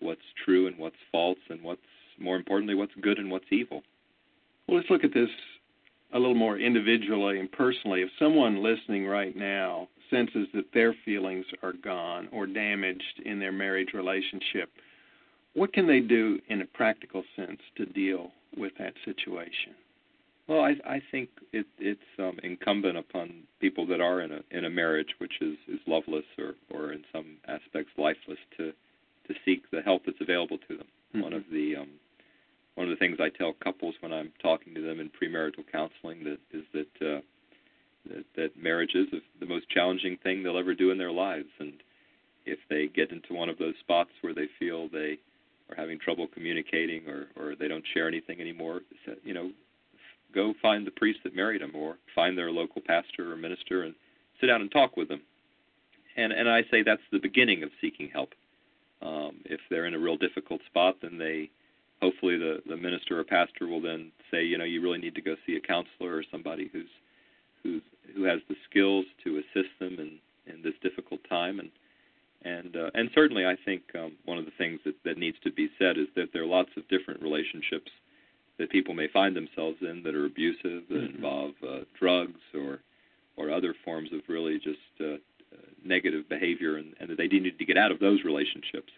[0.00, 1.80] what's true and what's false and what's
[2.18, 3.82] more importantly what's good and what's evil.
[4.66, 5.30] Well, let's look at this
[6.12, 8.02] a little more individually and personally.
[8.02, 13.52] If someone listening right now senses that their feelings are gone or damaged in their
[13.52, 14.70] marriage relationship,
[15.54, 19.74] what can they do in a practical sense to deal with that situation?
[20.48, 24.64] Well, I, I think it, it's um, incumbent upon people that are in a in
[24.64, 28.72] a marriage which is, is loveless or, or in some aspects lifeless to
[29.26, 30.86] to seek the help that's available to them.
[30.86, 31.20] Mm-hmm.
[31.22, 31.88] One of the um,
[32.76, 36.22] one of the things I tell couples when I'm talking to them in premarital counseling
[36.24, 37.20] that is that uh,
[38.08, 39.08] that, that marriage is
[39.40, 41.72] the most challenging thing they'll ever do in their lives, and
[42.44, 45.18] if they get into one of those spots where they feel they
[45.68, 48.82] are having trouble communicating or or they don't share anything anymore,
[49.24, 49.50] you know,
[50.36, 53.94] go find the priest that married them or find their local pastor or minister and
[54.40, 55.22] sit down and talk with them.
[56.16, 58.30] And and I say that's the beginning of seeking help.
[59.02, 61.50] Um, if they're in a real difficult spot, then they
[62.00, 65.22] hopefully the the minister or pastor will then say, you know, you really need to
[65.22, 66.92] go see a counselor or somebody who's
[67.62, 67.82] who's
[68.14, 71.70] who has the skills to assist them in in this difficult time and
[72.44, 75.50] and uh, and certainly I think um, one of the things that that needs to
[75.50, 77.90] be said is that there are lots of different relationships
[78.58, 81.16] that people may find themselves in that are abusive, that mm-hmm.
[81.16, 82.80] involve uh, drugs or
[83.36, 85.16] or other forms of really just uh,
[85.84, 88.92] negative behavior, and, and that they need to get out of those relationships.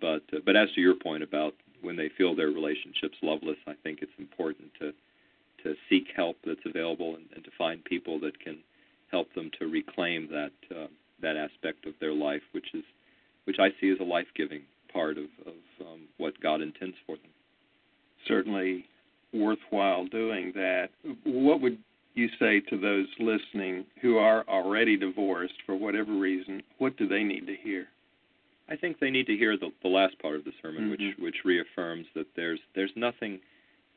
[0.00, 3.74] But uh, but as to your point about when they feel their relationships loveless, I
[3.82, 4.92] think it's important to
[5.62, 8.58] to seek help that's available and, and to find people that can
[9.10, 10.88] help them to reclaim that uh,
[11.22, 12.84] that aspect of their life, which is
[13.44, 14.62] which I see as a life-giving
[14.92, 17.30] part of, of um, what God intends for them
[18.26, 18.86] certainly
[19.32, 20.88] worthwhile doing that.
[21.24, 21.78] What would
[22.14, 26.62] you say to those listening who are already divorced for whatever reason?
[26.78, 27.86] What do they need to hear?
[28.68, 30.90] I think they need to hear the, the last part of the sermon, mm-hmm.
[30.90, 33.40] which which reaffirms that there's there's nothing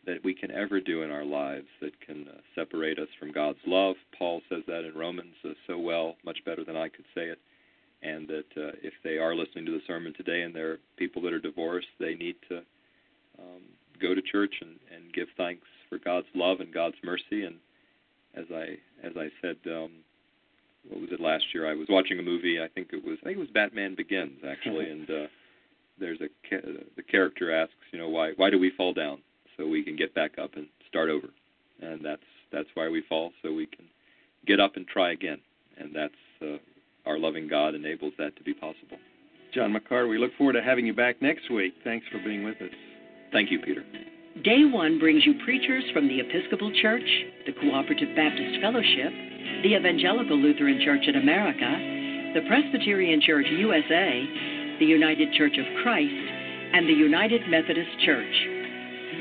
[0.06, 3.60] that we can ever do in our lives that can uh, separate us from God's
[3.66, 3.96] love.
[4.18, 7.40] Paul says that in Romans uh, so well, much better than I could say it.
[8.02, 11.22] And that uh, if they are listening to the sermon today and there are people
[11.22, 12.58] that are divorced, they need to
[13.40, 13.62] um,
[14.02, 17.44] go to church and, and give thanks for God's love and God's mercy.
[17.44, 17.56] And
[18.36, 19.92] as I as I said, um,
[20.90, 21.70] what was it last year?
[21.70, 22.60] I was watching a movie.
[22.62, 25.28] I think it was I think it was Batman Begins actually, and uh,
[26.00, 26.28] there's a
[26.96, 29.20] the character asks, you know, why why do we fall down?
[29.58, 31.28] So we can get back up and start over,
[31.82, 32.22] and that's
[32.52, 33.86] that's why we fall, so we can
[34.46, 35.40] get up and try again,
[35.78, 36.58] and that's uh,
[37.06, 38.98] our loving God enables that to be possible.
[39.54, 41.74] John McCard, we look forward to having you back next week.
[41.84, 42.93] Thanks for being with us.
[43.34, 43.84] Thank you, Peter.
[44.44, 47.10] Day One brings you preachers from the Episcopal Church,
[47.46, 49.12] the Cooperative Baptist Fellowship,
[49.66, 51.66] the Evangelical Lutheran Church in America,
[52.38, 56.14] the Presbyterian Church USA, the United Church of Christ,
[56.74, 58.36] and the United Methodist Church.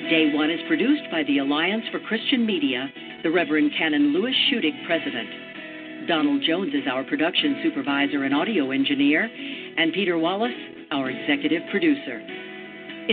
[0.09, 2.89] Day One is produced by the Alliance for Christian Media,
[3.23, 6.09] the Reverend Canon Louis Schueddig, President.
[6.09, 10.53] Donald Jones is our production supervisor and audio engineer, and Peter Wallace,
[10.91, 12.42] our executive producer.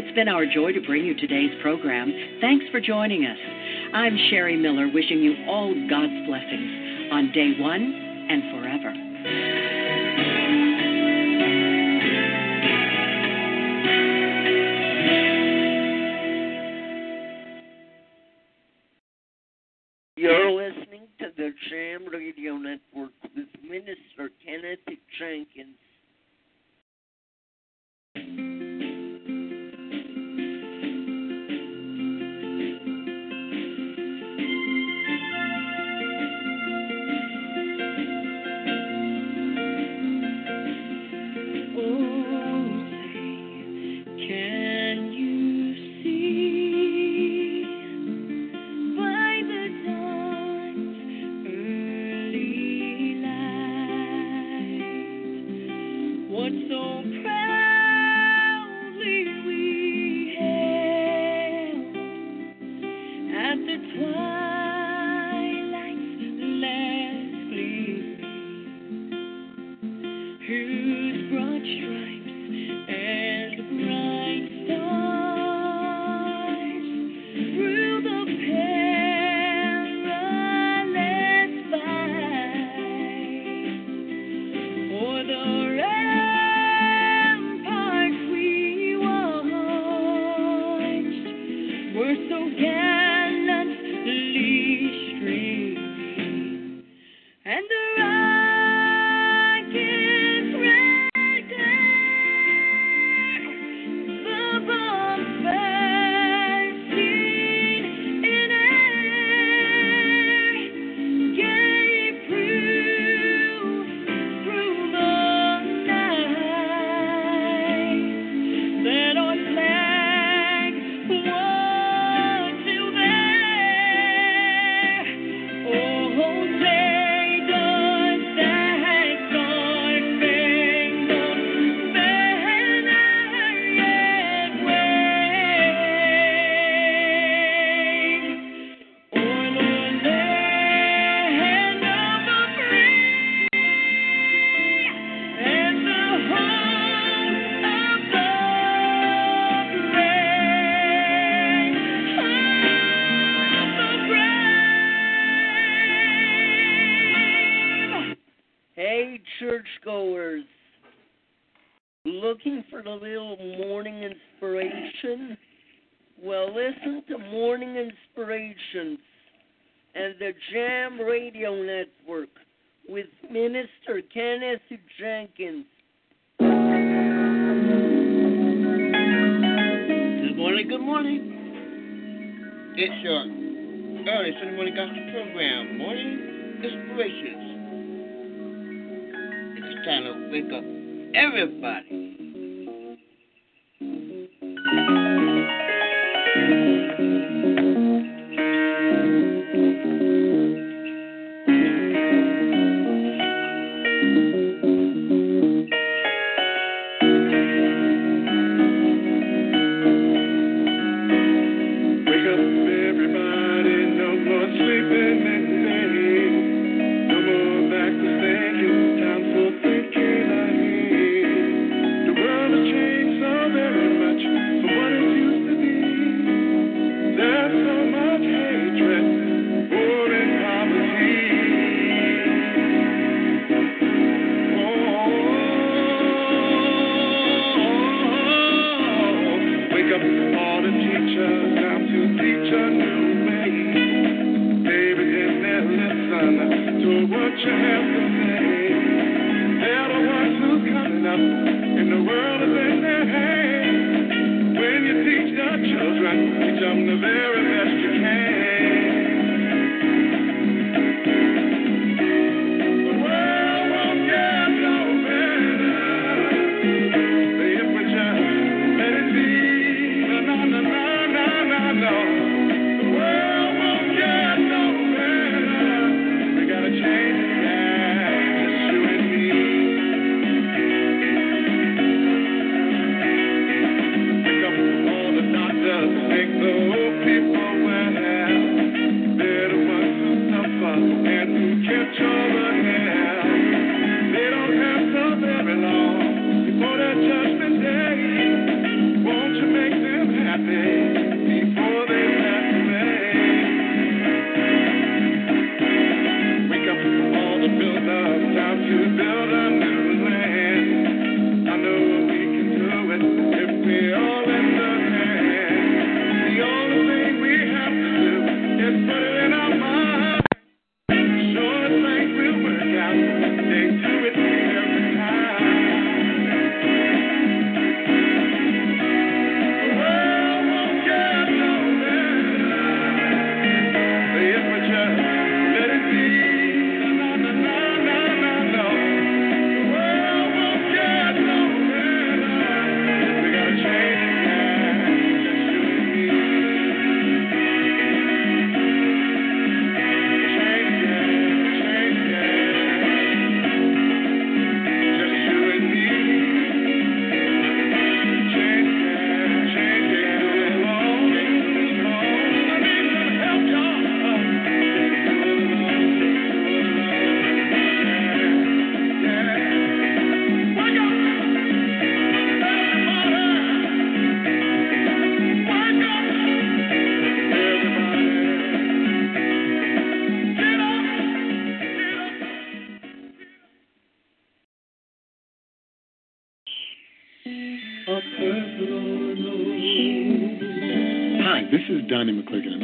[0.02, 2.14] It's been our joy to bring you today's program.
[2.40, 3.38] Thanks for joining us.
[3.94, 7.84] I'm Sherry Miller, wishing you all God's blessings on day one
[8.30, 8.94] and forever.
[20.16, 23.09] You're listening to the Jam Radio Network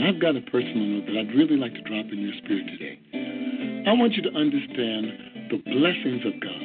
[0.05, 3.01] I've got a personal note that I'd really like to drop in your spirit today.
[3.89, 6.61] I want you to understand the blessings of God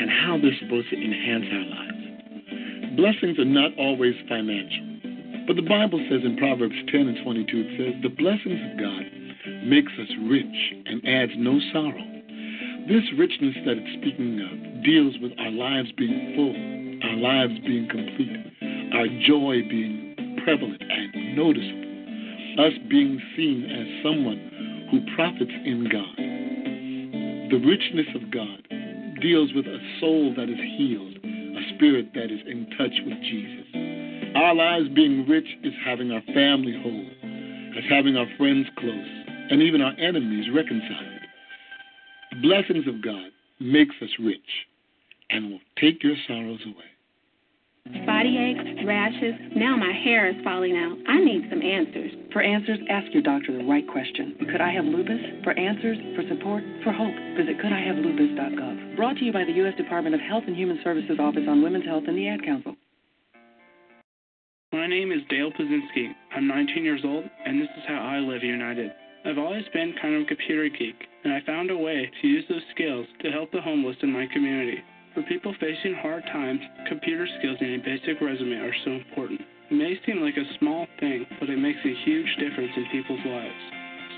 [0.00, 2.96] and how they're supposed to enhance our lives.
[2.96, 7.70] Blessings are not always financial, but the Bible says in Proverbs 10 and 22, it
[7.76, 9.04] says, The blessings of God
[9.68, 10.56] makes us rich
[10.88, 12.06] and adds no sorrow.
[12.88, 14.56] This richness that it's speaking of
[14.88, 16.56] deals with our lives being full,
[17.04, 18.40] our lives being complete,
[18.96, 20.16] our joy being
[20.48, 21.79] prevalent and noticeable
[22.60, 26.16] us being seen as someone who profits in God.
[27.50, 28.60] The richness of God
[29.20, 33.66] deals with a soul that is healed, a spirit that is in touch with Jesus.
[34.36, 37.10] Our lives being rich is having our family whole,
[37.76, 39.08] as having our friends close,
[39.50, 41.20] and even our enemies reconciled.
[42.32, 44.66] The blessings of God makes us rich
[45.30, 46.90] and will take your sorrows away.
[48.20, 50.92] Body aches, rashes, now my hair is falling out.
[51.08, 52.12] I need some answers.
[52.34, 54.36] For answers, ask your doctor the right question.
[54.52, 55.16] Could I have lupus?
[55.42, 58.96] For answers, for support, for hope, visit couldIhavelupus.gov.
[58.96, 59.72] Brought to you by the U.S.
[59.78, 62.76] Department of Health and Human Services Office on Women's Health and the Ad Council.
[64.74, 66.12] My name is Dale Pazinski.
[66.36, 68.92] I'm 19 years old, and this is how I live united.
[69.24, 72.44] I've always been kind of a computer geek, and I found a way to use
[72.50, 74.84] those skills to help the homeless in my community.
[75.14, 79.40] For people facing hard times, computer skills and a basic resume are so important.
[79.70, 83.26] It may seem like a small thing, but it makes a huge difference in people's
[83.26, 83.62] lives.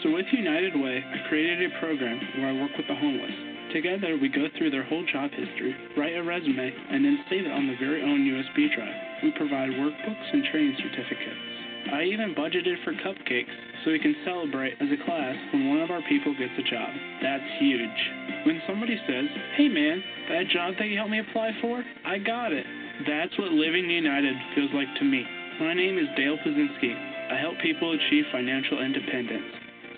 [0.02, 3.72] So with United Way, I created a program where I work with the homeless.
[3.72, 7.52] Together, we go through their whole job history, write a resume, and then save it
[7.52, 9.22] on their very own USB drive.
[9.24, 11.61] We provide workbooks and training certificates.
[11.90, 13.50] I even budgeted for cupcakes
[13.84, 16.88] so we can celebrate as a class when one of our people gets a job.
[17.22, 18.00] That's huge.
[18.46, 19.26] When somebody says,
[19.56, 22.66] hey man, that job that you helped me apply for, I got it.
[23.08, 25.24] That's what Living United feels like to me.
[25.60, 26.94] My name is Dale Pazinski.
[27.32, 29.44] I help people achieve financial independence.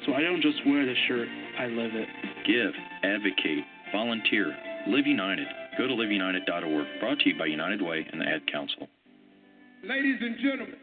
[0.07, 1.29] So I don't just wear the shirt,
[1.59, 2.09] I live it.
[2.47, 2.73] Give,
[3.03, 4.55] advocate, volunteer,
[4.87, 5.47] Live United.
[5.79, 6.87] Go to liveunited.org.
[7.01, 8.89] Brought to you by United Way and the Ad Council.
[9.83, 10.77] Ladies and gentlemen,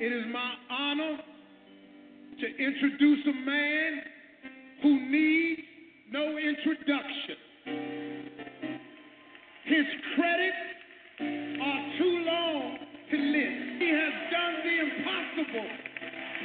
[0.00, 1.18] it is my honor
[2.40, 4.02] to introduce a man
[4.82, 5.62] who needs
[6.10, 7.36] no introduction.
[9.64, 10.64] His credits
[11.62, 12.78] are too long
[13.10, 13.60] to list.
[13.78, 15.68] He has done the impossible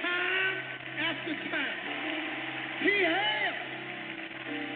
[0.02, 0.56] time
[1.02, 1.78] after time.
[2.82, 3.60] He hails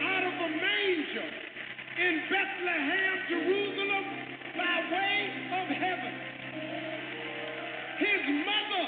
[0.02, 1.30] out of a manger
[1.94, 4.04] in Bethlehem, Jerusalem,
[4.58, 5.30] by way
[5.62, 6.23] of heaven.
[7.98, 8.86] His mother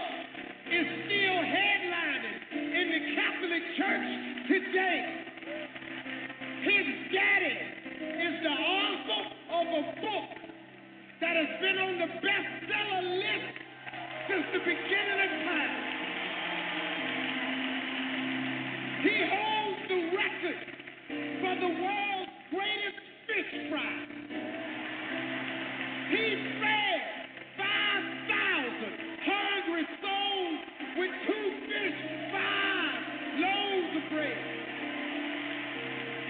[0.66, 2.38] is still headlining
[2.74, 4.08] in the Catholic Church
[4.50, 5.00] today.
[6.66, 7.56] His daddy
[8.02, 10.30] is the author of a book
[11.20, 13.54] that has been on the bestseller list
[14.26, 15.74] since the beginning of time.
[19.06, 20.60] He holds the record
[21.40, 23.00] for the world's greatest
[23.30, 23.94] fish fry.
[26.10, 26.85] He fed
[34.16, 34.56] loaves.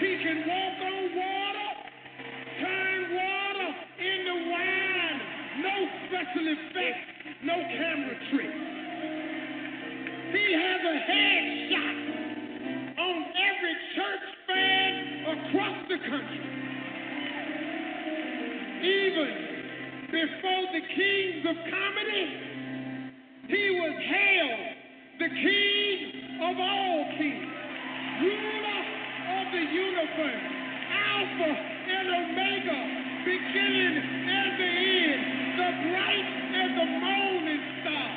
[0.00, 1.70] He can walk on water,
[2.60, 5.20] turn water into wine,
[5.62, 5.76] no
[6.06, 7.06] special effects,
[7.44, 8.62] no camera tricks.
[10.32, 11.96] He has a headshot
[12.98, 14.92] on every church fan
[15.32, 16.44] across the country.
[18.82, 19.32] Even
[20.12, 22.24] before the kings of comedy,
[23.48, 24.76] he was hailed
[25.18, 27.55] the king of all kings,
[28.20, 28.82] ruler
[29.40, 30.44] of the universe,
[30.88, 32.80] Alpha and Omega,
[33.24, 35.22] beginning and the end,
[35.58, 38.08] the bright and the morning star.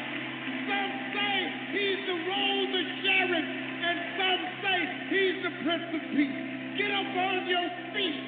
[0.70, 1.36] Some say
[1.76, 4.78] he's the rose of Sharon, and some say
[5.12, 6.40] he's the Prince of Peace.
[6.80, 8.20] Get up on your feet,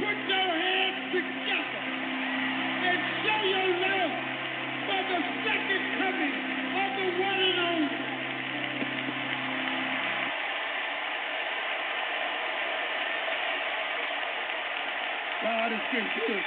[0.00, 1.82] put your hands together,
[2.64, 4.14] and show your love
[4.88, 6.34] for the second coming
[6.72, 7.83] of the one and only.
[15.74, 15.82] God
[16.28, 16.44] has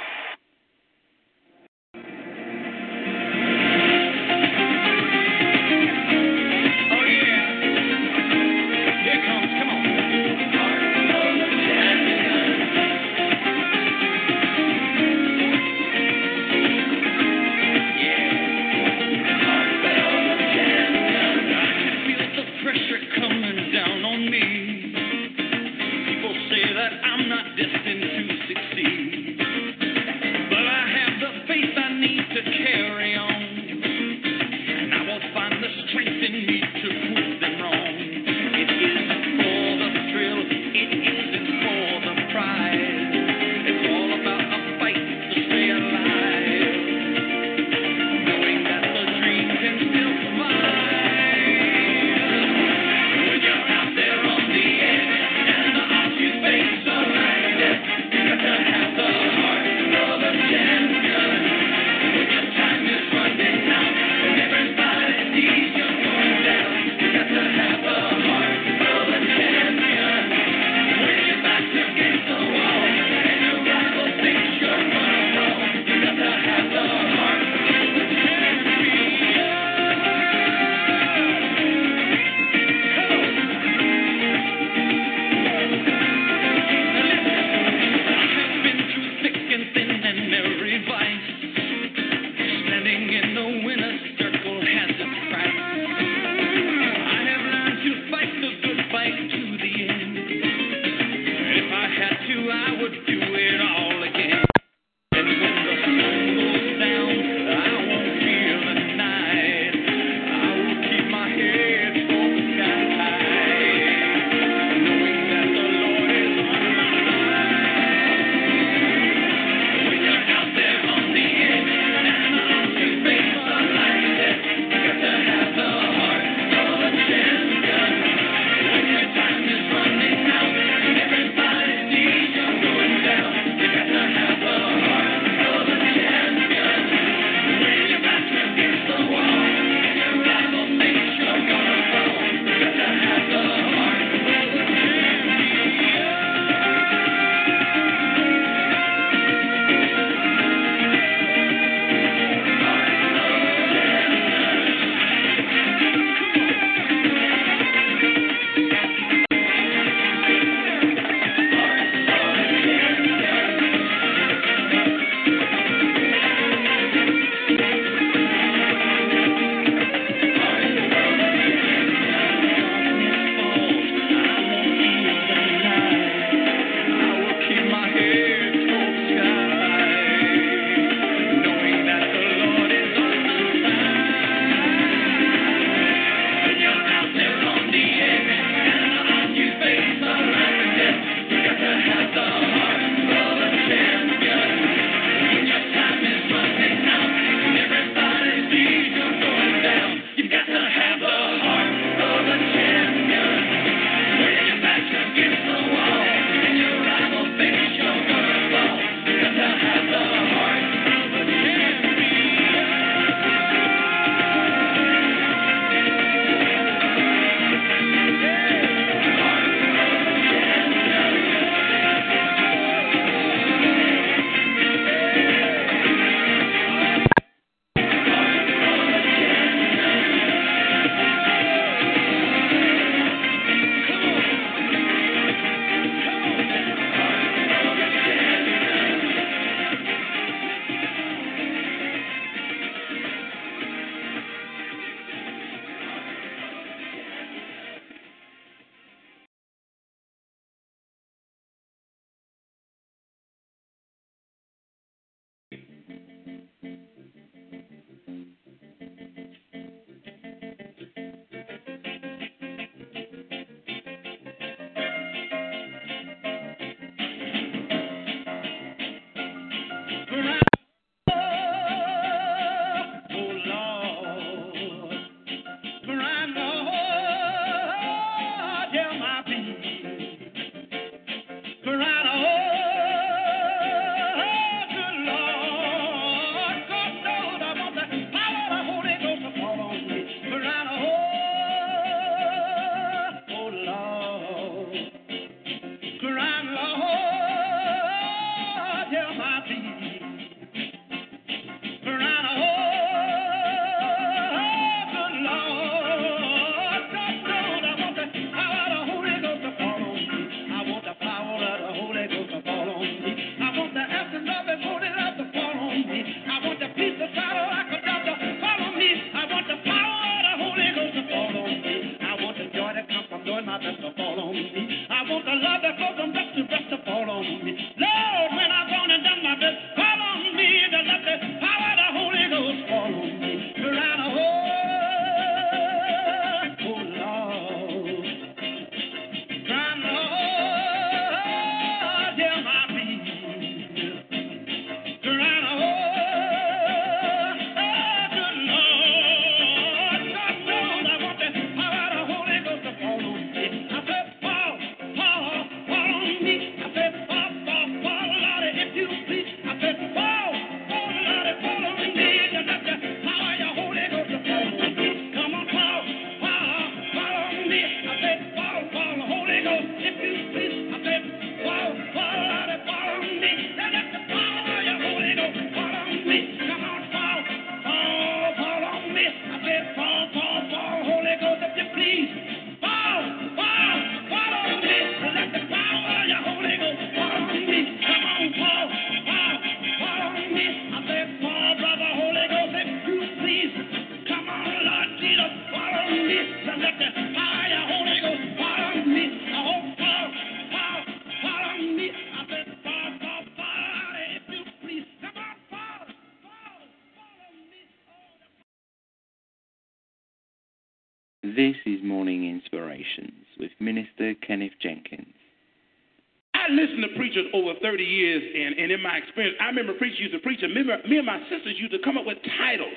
[417.78, 420.66] 30 years and, and in my experience, I remember preachers used to preach, and me
[420.98, 422.74] and my sisters used to come up with titles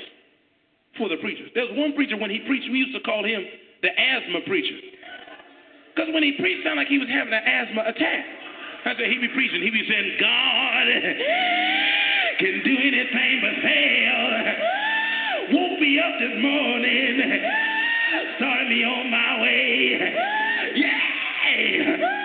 [0.94, 1.50] for the preachers.
[1.58, 3.42] There's one preacher, when he preached, we used to call him
[3.82, 4.78] the asthma preacher.
[5.90, 8.22] Because when he preached, it sounded like he was having an asthma attack.
[8.86, 10.86] I said, he'd be preaching, he'd be saying, God
[12.38, 15.58] can do anything but fail.
[15.58, 17.14] Won't be up this morning,
[18.38, 20.14] started me on my way.
[20.78, 22.21] Yeah!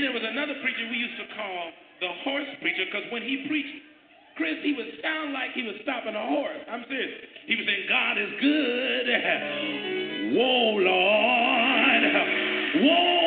[0.00, 1.70] then there was another preacher we used to call
[2.00, 3.84] the horse preacher because when he preached,
[4.36, 6.56] Chris, he would sound like he was stopping a horse.
[6.72, 7.20] I'm serious.
[7.46, 9.06] He was saying, God is good.
[10.40, 12.02] Whoa, Lord.
[12.80, 13.19] Whoa.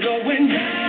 [0.00, 0.85] Going down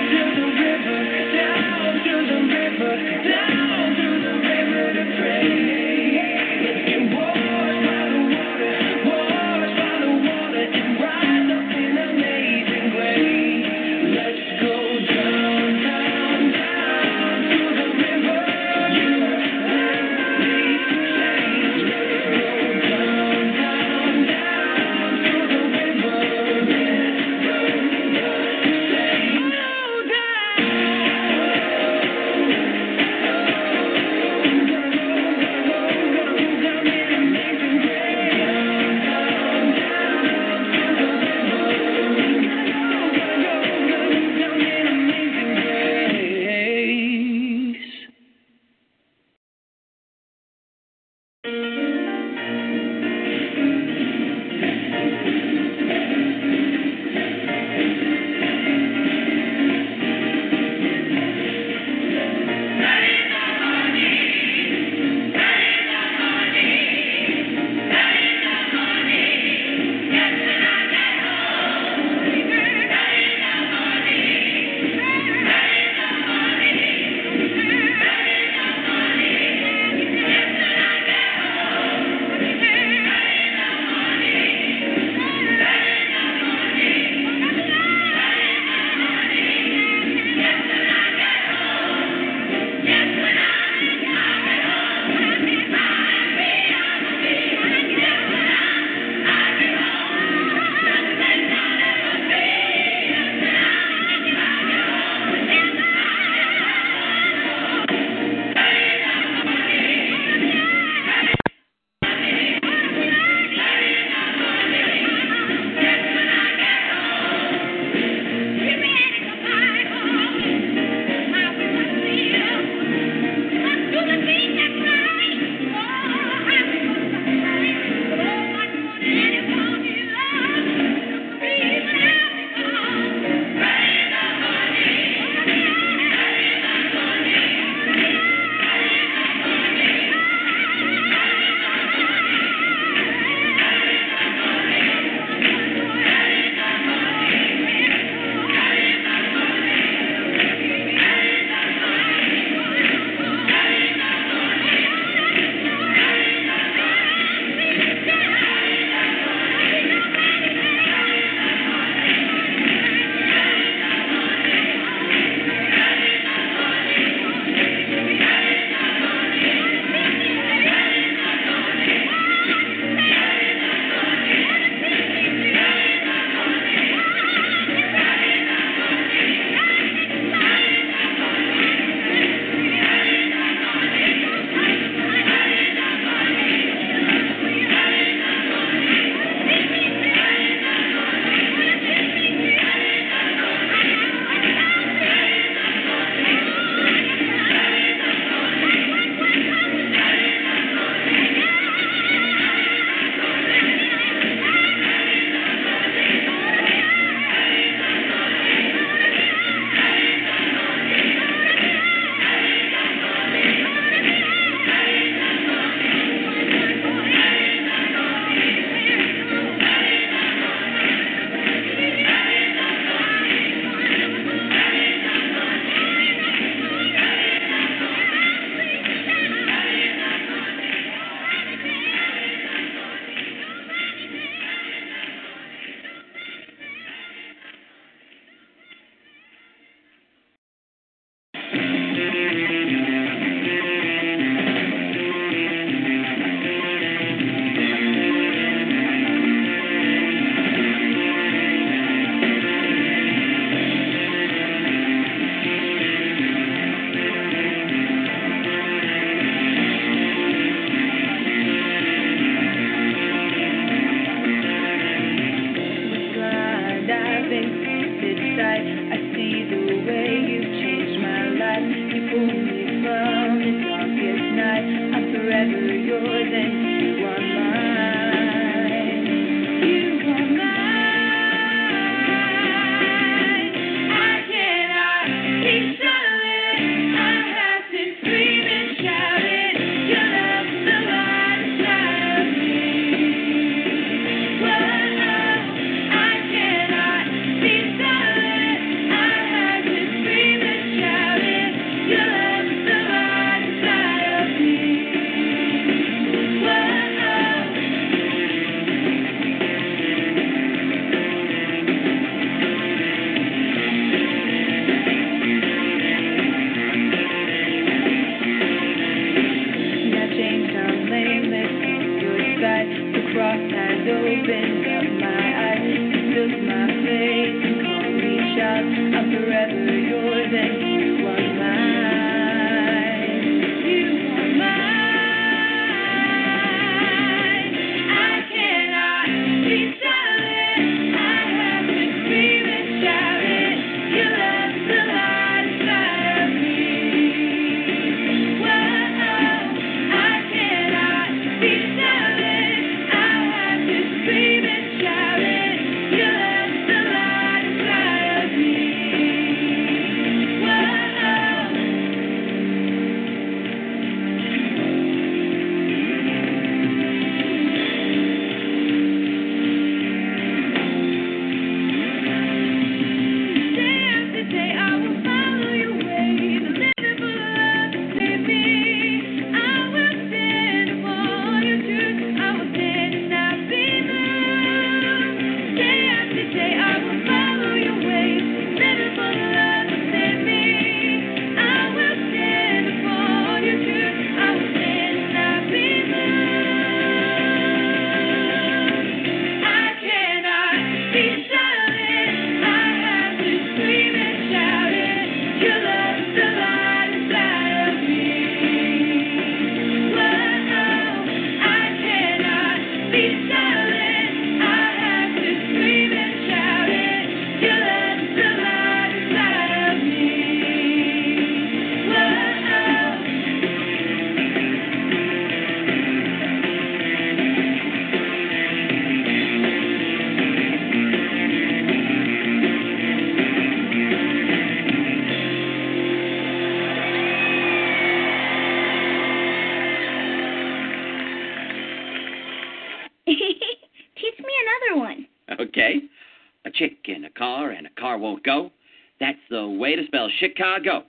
[450.20, 450.84] Chicago.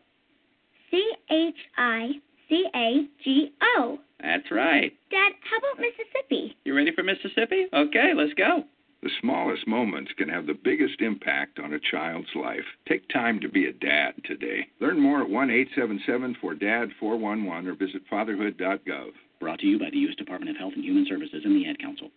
[0.91, 2.11] C H I
[2.49, 3.99] C A G O.
[4.21, 4.93] That's right.
[5.11, 6.57] Dad, how about Mississippi?
[6.65, 7.67] You ready for Mississippi?
[7.73, 8.65] Okay, let's go.
[9.03, 12.65] The smallest moments can have the biggest impact on a child's life.
[12.89, 14.67] Take time to be a dad today.
[14.81, 19.11] Learn more at 1 877 4 DAD 411 or visit fatherhood.gov.
[19.39, 20.17] Brought to you by the U.S.
[20.17, 22.11] Department of Health and Human Services and the Ad Council.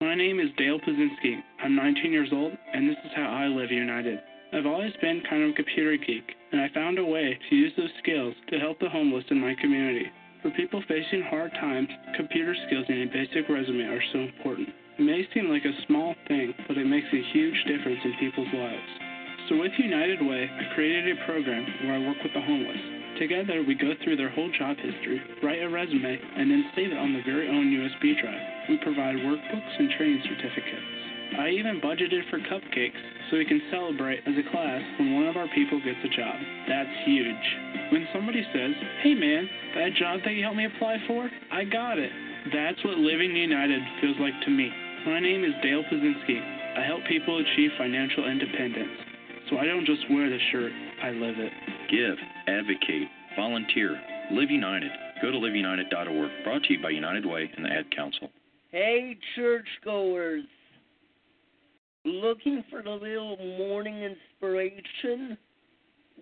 [0.00, 1.42] My name is Dale Pazinski.
[1.62, 4.20] I'm 19 years old, and this is how I live here in united.
[4.52, 7.72] I've always been kind of a computer geek, and I found a way to use
[7.76, 10.06] those skills to help the homeless in my community.
[10.42, 14.68] For people facing hard times, computer skills and a basic resume are so important.
[14.98, 18.54] It may seem like a small thing, but it makes a huge difference in people's
[18.54, 18.90] lives.
[19.48, 23.18] So with United Way, I created a program where I work with the homeless.
[23.18, 26.98] Together, we go through their whole job history, write a resume, and then save it
[26.98, 28.46] on their very own USB drive.
[28.68, 30.95] We provide workbooks and training certificates.
[31.38, 33.00] I even budgeted for cupcakes
[33.30, 36.36] so we can celebrate as a class when one of our people gets a job.
[36.68, 37.46] That's huge.
[37.92, 38.72] When somebody says,
[39.02, 42.10] hey man, that job that you helped me apply for, I got it.
[42.54, 44.70] That's what Living United feels like to me.
[45.06, 46.38] My name is Dale Pazinski.
[46.78, 48.90] I help people achieve financial independence.
[49.50, 50.72] So I don't just wear the shirt,
[51.02, 51.52] I live it.
[51.90, 52.16] Give,
[52.48, 54.00] advocate, volunteer,
[54.32, 54.90] Live United.
[55.22, 56.30] Go to liveunited.org.
[56.44, 58.28] Brought to you by United Way and the Ad Council.
[58.70, 60.44] Hey, churchgoers.
[62.06, 65.36] Looking for a little morning inspiration?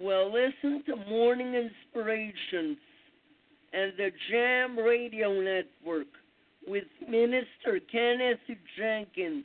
[0.01, 2.78] Well, listen to Morning Inspirations
[3.74, 6.06] and the Jam Radio Network
[6.66, 8.39] with Minister Kenneth
[8.78, 9.44] Jenkins.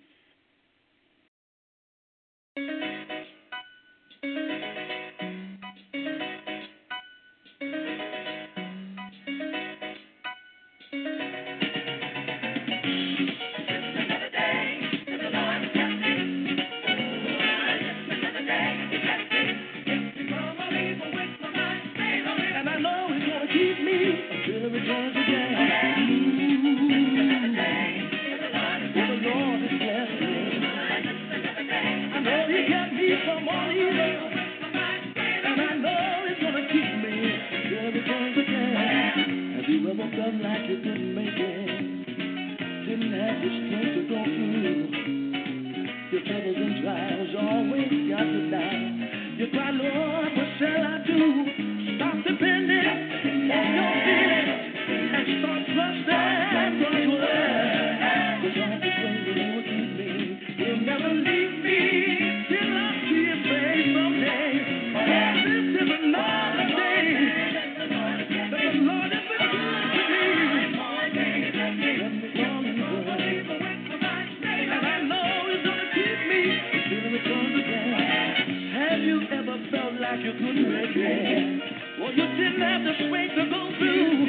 [82.69, 84.25] have the strength to go through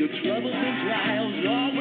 [0.00, 1.71] your troubles and trials.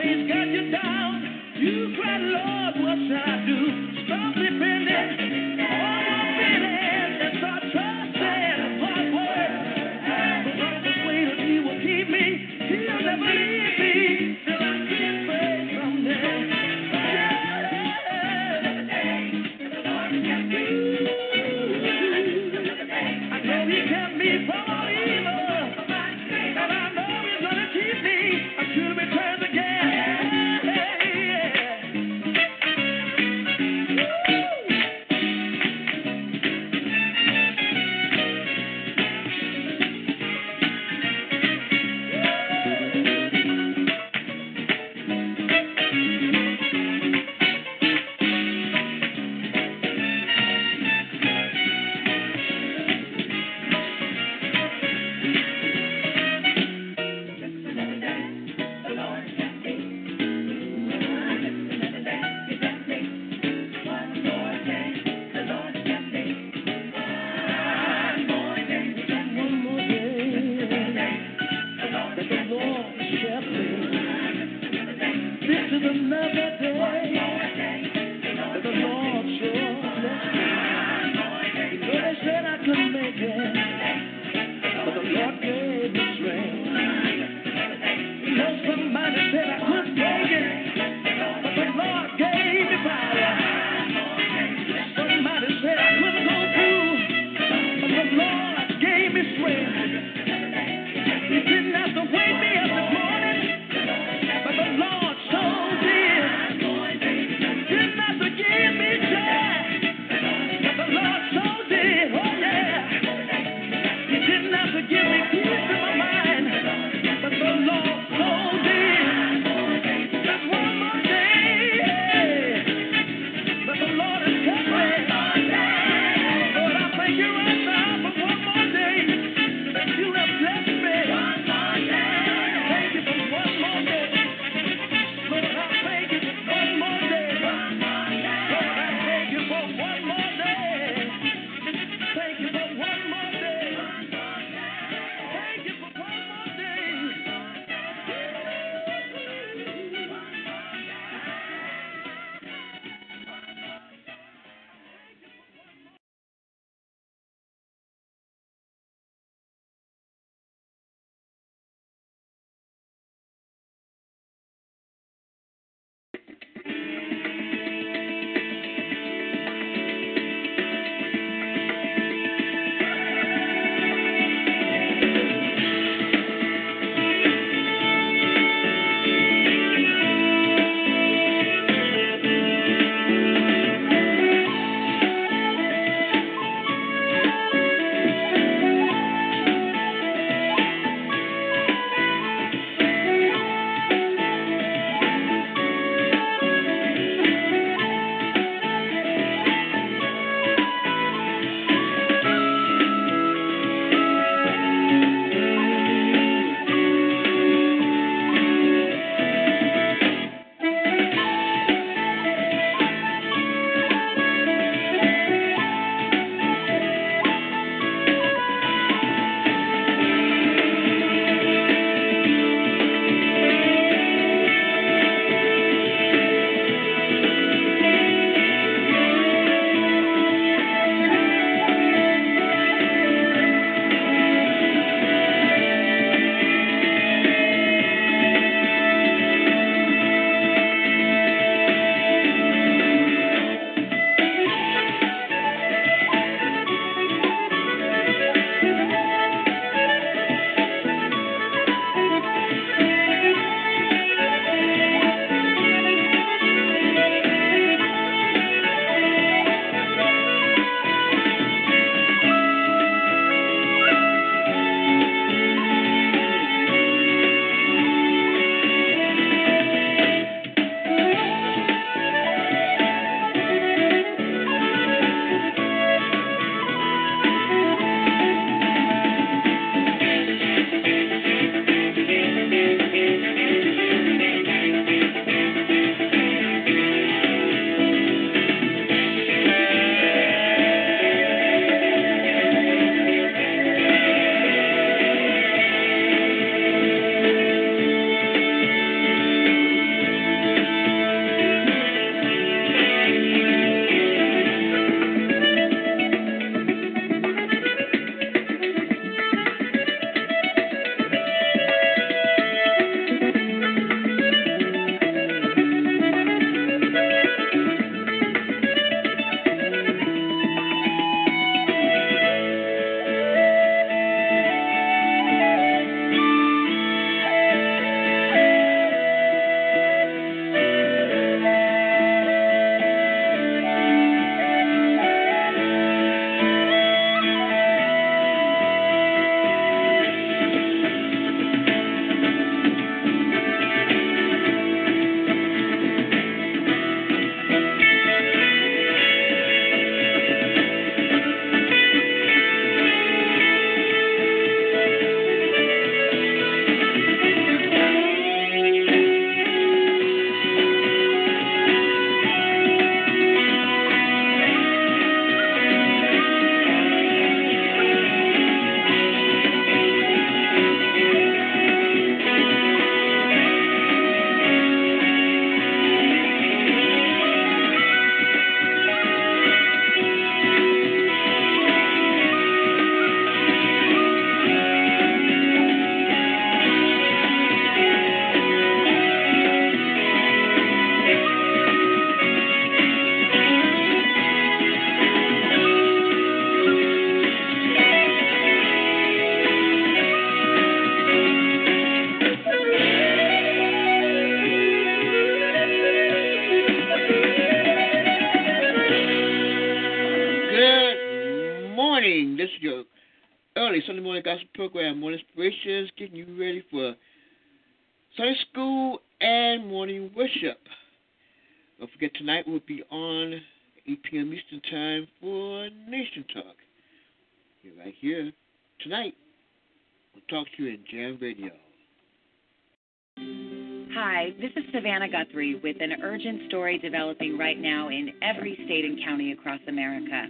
[435.81, 440.27] An urgent story developing right now in every state and county across America.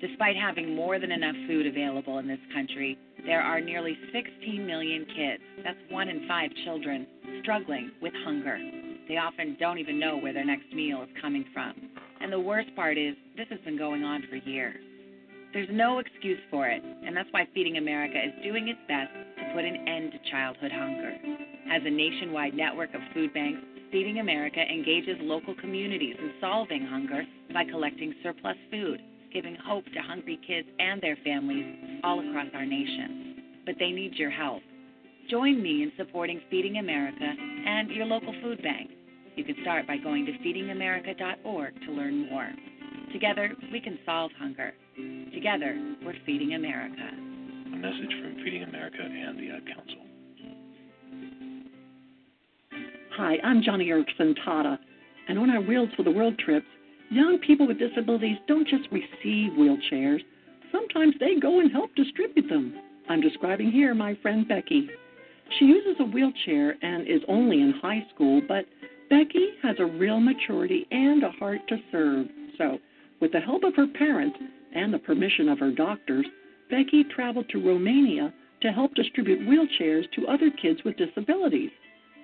[0.00, 5.06] Despite having more than enough food available in this country, there are nearly 16 million
[5.16, 7.06] kids, that's one in five children,
[7.42, 8.58] struggling with hunger.
[9.08, 11.74] They often don't even know where their next meal is coming from.
[12.20, 14.80] And the worst part is, this has been going on for years.
[15.52, 19.54] There's no excuse for it, and that's why Feeding America is doing its best to
[19.54, 21.12] put an end to childhood hunger.
[21.70, 23.60] As a nationwide network of food banks,
[23.94, 27.22] Feeding America engages local communities in solving hunger
[27.52, 29.00] by collecting surplus food,
[29.32, 33.62] giving hope to hungry kids and their families all across our nation.
[33.64, 34.62] But they need your help.
[35.30, 38.90] Join me in supporting Feeding America and your local food bank.
[39.36, 42.50] You can start by going to feedingamerica.org to learn more.
[43.12, 44.72] Together, we can solve hunger.
[45.32, 47.10] Together, we're Feeding America.
[47.72, 50.03] A message from Feeding America and the Ad Council.
[53.16, 54.76] Hi, I'm Joni Eareckson Tada,
[55.28, 56.66] and on our Wheels for the World trips,
[57.10, 60.18] young people with disabilities don't just receive wheelchairs,
[60.72, 62.74] sometimes they go and help distribute them.
[63.08, 64.90] I'm describing here my friend Becky.
[65.56, 68.64] She uses a wheelchair and is only in high school, but
[69.10, 72.26] Becky has a real maturity and a heart to serve.
[72.58, 72.78] So,
[73.20, 74.36] with the help of her parents
[74.74, 76.26] and the permission of her doctors,
[76.68, 81.70] Becky traveled to Romania to help distribute wheelchairs to other kids with disabilities.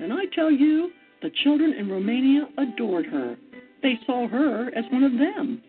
[0.01, 0.90] And I tell you,
[1.22, 3.36] the children in Romania adored her.
[3.82, 5.62] They saw her as one of them.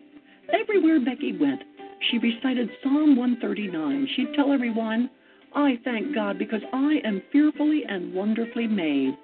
[0.52, 1.62] Everywhere Becky went,
[2.10, 4.08] she recited Psalm 139.
[4.16, 5.10] She'd tell everyone,
[5.54, 9.16] I thank God because I am fearfully and wonderfully made.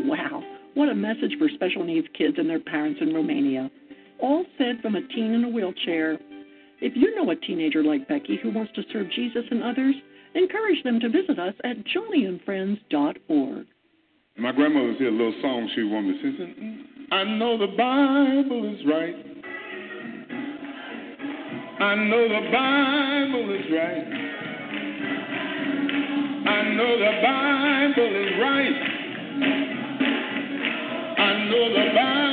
[0.00, 0.42] Wow,
[0.74, 3.70] what a message for special needs kids and their parents in Romania.
[4.18, 6.18] All said from a teen in a wheelchair.
[6.80, 9.94] If you know a teenager like Becky who wants to serve Jesus and others,
[10.34, 13.66] encourage them to visit us at joniandfriends.org.
[14.38, 16.54] My grandmother said a little song she wanted me to sing.
[16.62, 19.16] Mm, I know the Bible is right.
[21.80, 24.06] I know the Bible is right.
[26.46, 28.78] I know the Bible is right.
[31.18, 32.27] I know the Bible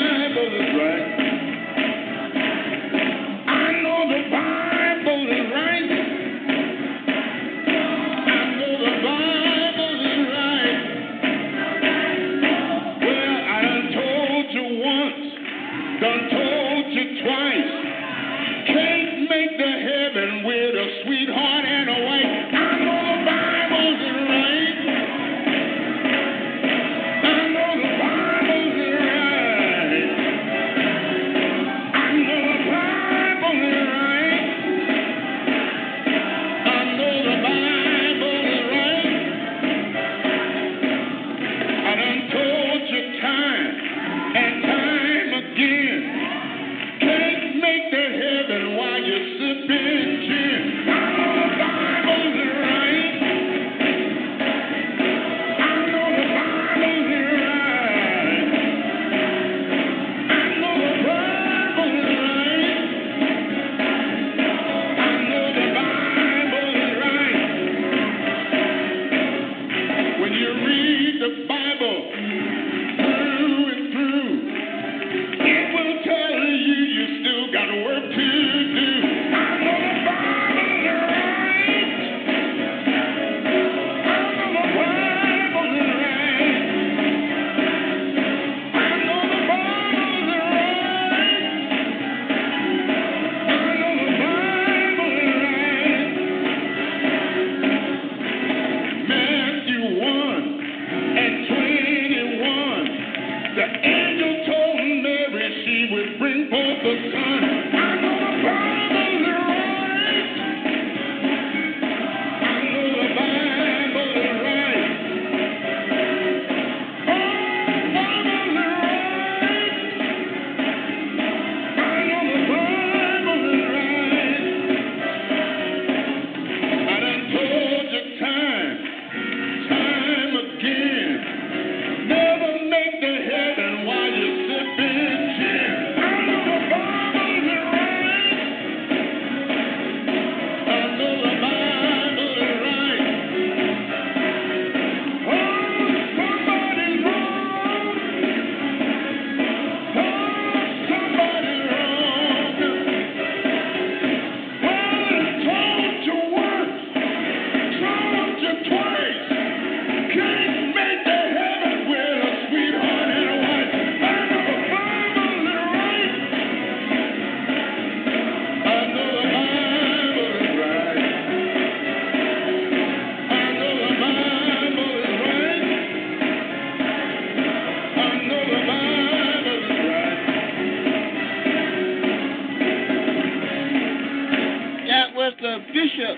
[185.75, 186.17] Bishop.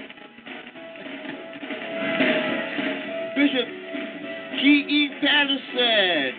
[3.33, 3.67] Bishop
[4.61, 5.09] G.E.
[5.19, 6.31] Patterson.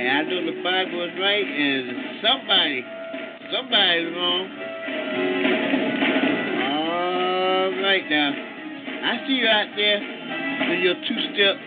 [0.00, 2.82] and I know the Bible is right, and somebody,
[3.54, 4.50] somebody's wrong.
[6.58, 8.34] All right now.
[8.34, 10.00] I see you out there
[10.70, 11.54] with your two-step.
[11.54, 11.63] Come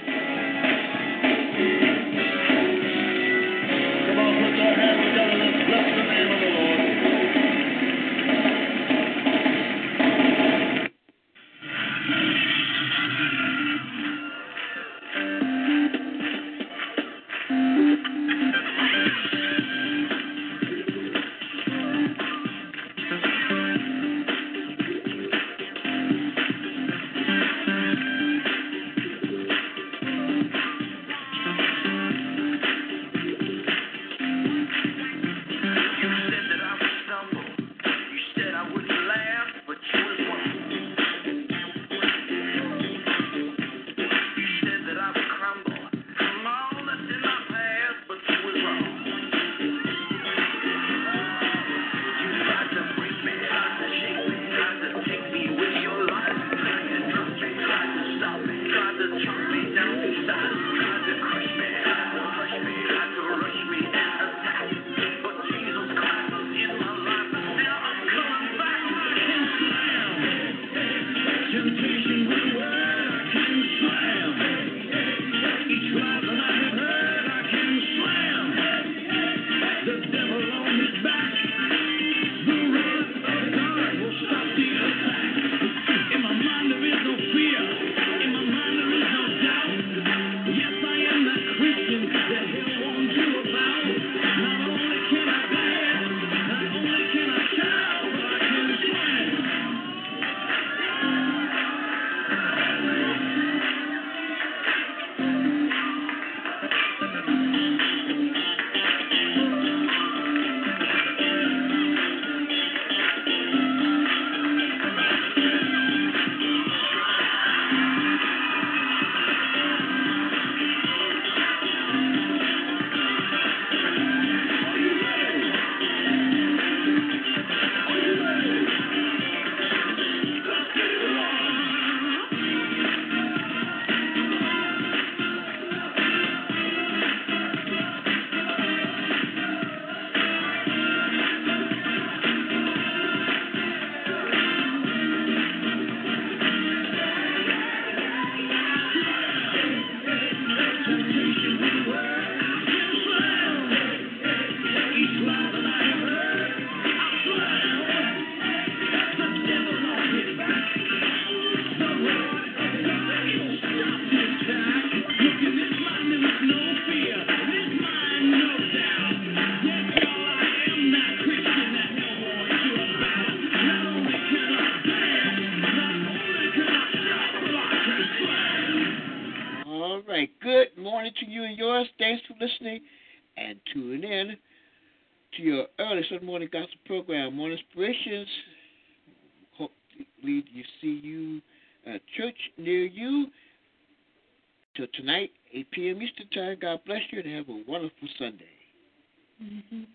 [197.78, 198.58] wonderful Sunday.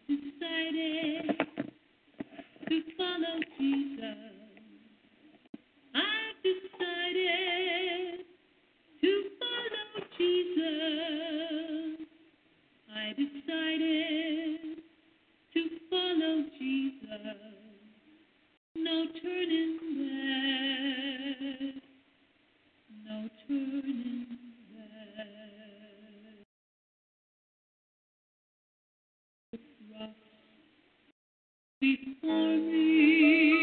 [0.07, 1.35] decided
[2.69, 4.17] to follow Jesus.
[5.93, 8.25] I've decided
[9.01, 9.11] to
[9.41, 12.07] follow Jesus.
[12.95, 14.79] I decided
[15.55, 15.61] to
[15.91, 17.37] follow Jesus.
[18.77, 21.83] No turning back.
[23.09, 24.52] No turning back.
[31.83, 33.59] before me,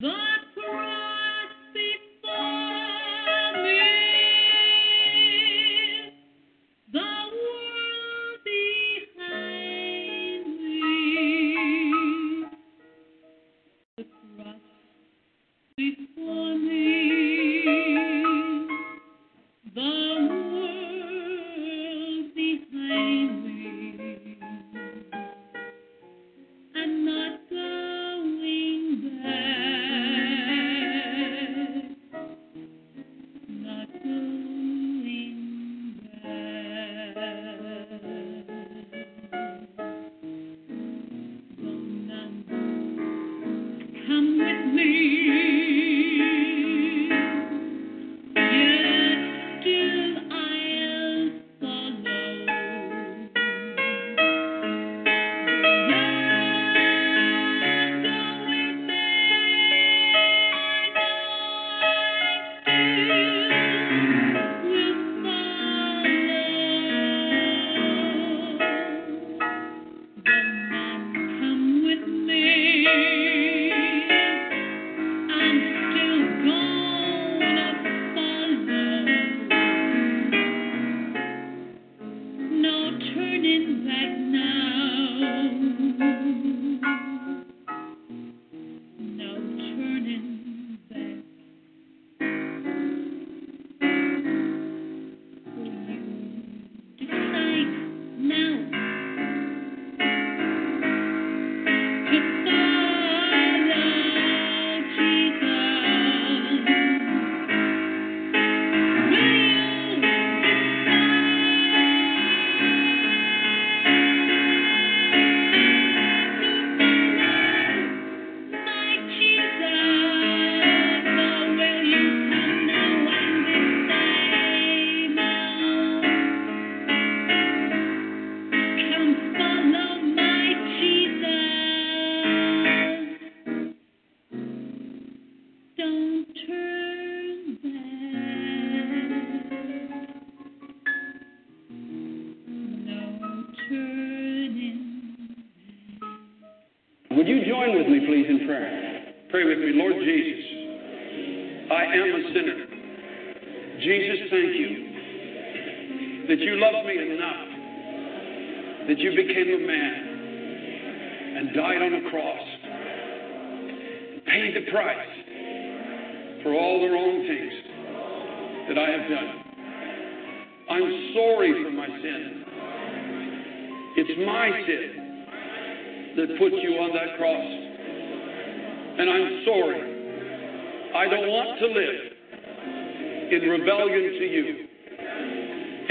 [0.01, 0.19] the
[0.55, 3.83] cross before me,
[6.93, 8.39] the world
[9.15, 10.83] behind me,
[13.97, 14.05] the
[14.37, 14.67] cross
[15.77, 16.54] before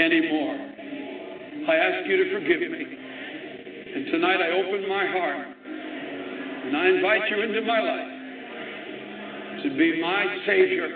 [0.00, 0.54] anymore.
[1.68, 2.84] I ask you to forgive me.
[3.94, 5.46] And tonight I open my heart
[6.66, 10.88] and I invite you into my life to be my Savior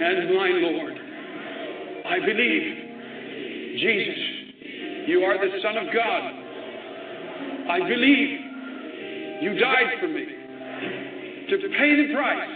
[0.00, 0.94] and my Lord.
[2.06, 4.18] I believe, Jesus,
[5.08, 6.32] you are the Son of God.
[7.68, 8.40] I believe
[9.42, 10.24] you died for me
[11.50, 12.50] to pay the price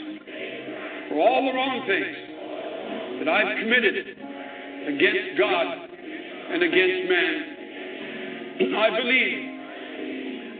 [1.08, 2.16] for all the wrong things
[3.18, 4.09] that I've committed
[4.94, 5.66] against God
[6.50, 7.34] and against man.
[8.74, 9.38] I believe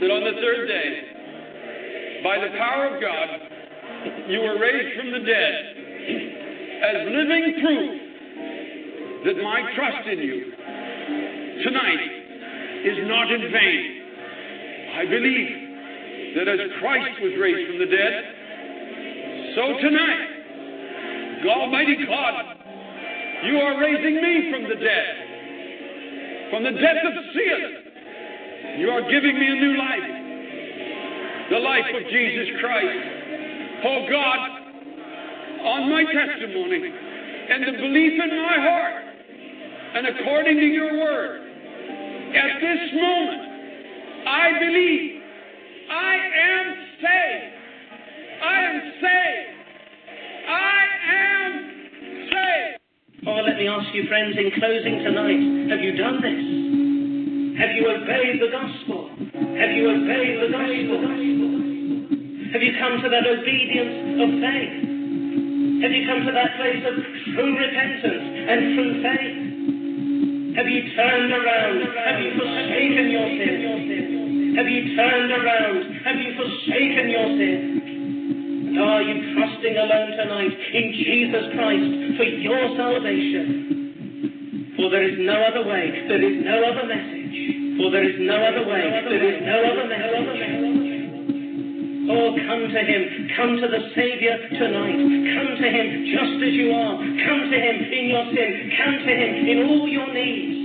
[0.01, 0.91] that on the third day,
[2.23, 3.29] by the power of God,
[4.29, 5.55] you were raised from the dead
[6.81, 8.01] as living proof
[9.27, 10.55] that my trust in you
[11.65, 12.05] tonight
[12.87, 14.03] is not in vain.
[14.95, 18.25] I believe that as Christ was raised from the dead,
[19.57, 20.41] so tonight,
[21.47, 22.50] Almighty God,
[23.45, 25.15] you are raising me from the dead,
[26.51, 28.79] from the death of sin.
[28.79, 32.99] You are giving me a new life, the life of Jesus Christ.
[33.85, 34.61] Oh God,
[35.65, 36.93] on my testimony
[37.51, 39.05] and the belief in my heart,
[39.95, 41.41] and according to your word,
[42.37, 43.43] at this moment,
[44.27, 45.23] I believe
[45.91, 47.55] I am saved.
[48.43, 49.40] I am saved.
[53.61, 57.61] Me ask you, friends, in closing tonight, have you done this?
[57.61, 59.13] Have you obeyed the gospel?
[59.13, 61.01] Have you obeyed the gospel?
[62.57, 64.81] Have you come to that obedience of faith?
[65.85, 67.05] Have you come to that place of
[67.37, 69.37] true repentance and true faith?
[70.57, 71.85] Have you turned around?
[72.01, 74.57] Have you forsaken your sin?
[74.57, 75.85] Have you turned around?
[76.09, 77.80] Have you forsaken your sin?
[78.79, 84.75] Are you trusting alone tonight in Jesus Christ for your salvation?
[84.79, 87.35] For there is no other way, there is no other message.
[87.83, 90.91] For there is no other way, there is no other message.
[92.11, 93.03] Oh, come to Him.
[93.37, 94.99] Come to the Savior tonight.
[94.99, 96.95] Come to Him just as you are.
[96.99, 98.71] Come to Him in your sin.
[98.79, 100.59] Come to Him in all your needs.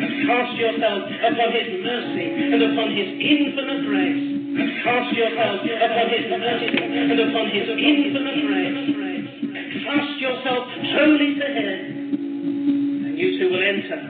[0.00, 4.35] And cast yourself upon His mercy and upon His infinite grace.
[4.56, 9.84] Cast yourself upon His mercy and upon His infinite grace.
[9.84, 13.04] Cast yourself wholly to Him.
[13.04, 14.00] And you too will enter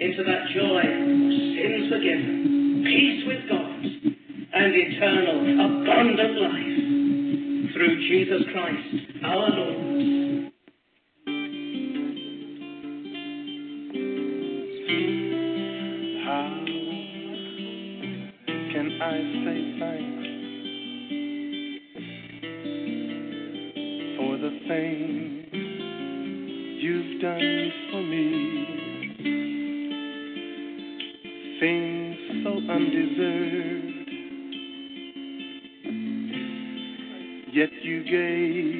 [0.00, 3.84] into that joy of sins forgiven, peace with God,
[4.52, 7.74] and eternal, abundant life.
[7.74, 10.39] Through Jesus Christ, our Lord.
[38.04, 38.79] Gave